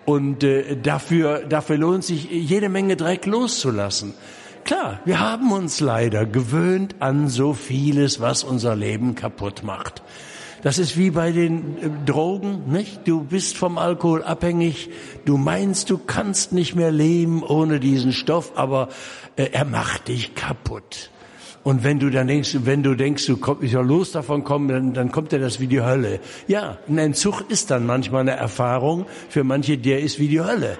[0.05, 4.13] Und äh, dafür, dafür lohnt sich jede Menge Dreck loszulassen.
[4.63, 10.01] Klar, wir haben uns leider gewöhnt an so vieles, was unser Leben kaputt macht.
[10.65, 13.07] Das ist wie bei den äh, Drogen, nicht?
[13.07, 14.89] Du bist vom Alkohol abhängig.
[15.23, 18.89] Du meinst, du kannst nicht mehr leben ohne diesen Stoff, aber
[19.35, 21.11] äh, er macht dich kaputt.
[21.65, 24.67] Und wenn du dann denkst, wenn du denkst, du kommst, ich soll los davon kommen,
[24.67, 26.19] dann, dann kommt dir das wie die Hölle.
[26.47, 29.07] Ja, ein Entzug ist dann manchmal eine Erfahrung.
[29.29, 30.77] Für manche, der ist wie die Hölle.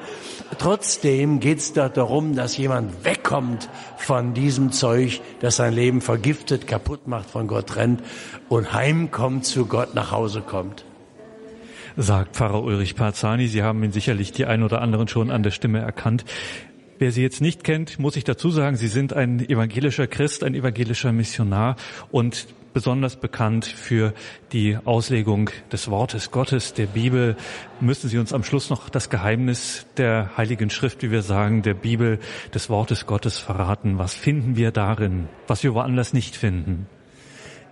[0.59, 3.67] Trotzdem geht es da darum, dass jemand wegkommt
[3.97, 8.03] von diesem Zeug, das sein Leben vergiftet, kaputt macht, von Gott trennt
[8.47, 10.85] und heimkommt zu Gott, nach Hause kommt
[11.97, 13.47] sagt Pfarrer Ulrich Parzani.
[13.47, 16.25] Sie haben ihn sicherlich die ein oder anderen schon an der Stimme erkannt.
[16.97, 20.55] Wer Sie jetzt nicht kennt, muss ich dazu sagen, Sie sind ein evangelischer Christ, ein
[20.55, 21.75] evangelischer Missionar
[22.09, 24.13] und besonders bekannt für
[24.53, 27.35] die Auslegung des Wortes Gottes, der Bibel.
[27.81, 31.73] Müssen Sie uns am Schluss noch das Geheimnis der Heiligen Schrift, wie wir sagen, der
[31.73, 32.19] Bibel,
[32.53, 33.97] des Wortes Gottes verraten?
[33.97, 36.87] Was finden wir darin, was wir woanders nicht finden?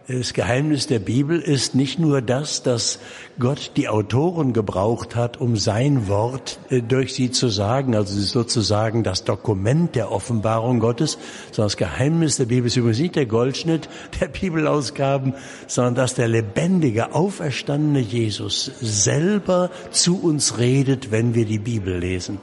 [0.05, 2.99] Das Geheimnis der Bibel ist nicht nur das, dass
[3.39, 9.03] Gott die Autoren gebraucht hat, um sein Wort äh, durch sie zu sagen, also sozusagen
[9.03, 11.17] das Dokument der Offenbarung Gottes,
[11.53, 13.87] sondern das Geheimnis der Bibel ist übrigens nicht der Goldschnitt
[14.19, 15.35] der Bibelausgaben,
[15.67, 22.39] sondern dass der lebendige, auferstandene Jesus selber zu uns redet, wenn wir die Bibel lesen.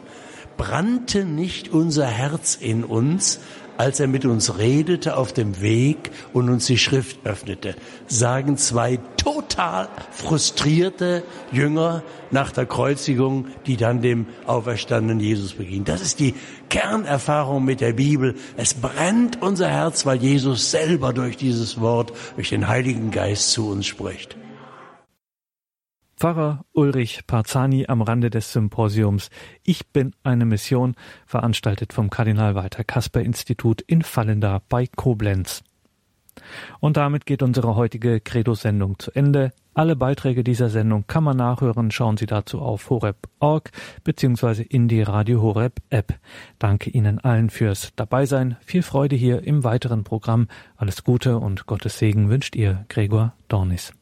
[0.57, 3.41] Brannte nicht unser Herz in uns,
[3.81, 7.75] als er mit uns redete auf dem Weg und uns die Schrift öffnete,
[8.09, 15.87] sagen zwei total frustrierte Jünger nach der Kreuzigung, die dann dem auferstandenen Jesus begingen.
[15.87, 16.35] Das ist die
[16.69, 18.35] Kernerfahrung mit der Bibel.
[18.59, 23.71] Es brennt unser Herz, weil Jesus selber durch dieses Wort, durch den Heiligen Geist zu
[23.71, 24.37] uns spricht.
[26.21, 29.31] Pfarrer Ulrich Parzani am Rande des Symposiums
[29.63, 30.95] Ich bin eine Mission,
[31.25, 35.65] veranstaltet vom Kardinal Walter Kasper Institut in Fallenda bei Koblenz.
[36.79, 39.53] Und damit geht unsere heutige Credo-Sendung zu Ende.
[39.73, 41.91] Alle Beiträge dieser Sendung kann man nachhören.
[41.91, 43.71] Schauen Sie dazu auf horeb.org
[44.05, 44.61] bzw.
[44.61, 46.19] in die Radio Horeb App.
[46.59, 48.59] Danke Ihnen allen fürs Dabeisein.
[48.61, 50.49] Viel Freude hier im weiteren Programm.
[50.77, 53.95] Alles Gute und Gottes Segen wünscht Ihr Gregor Dornis.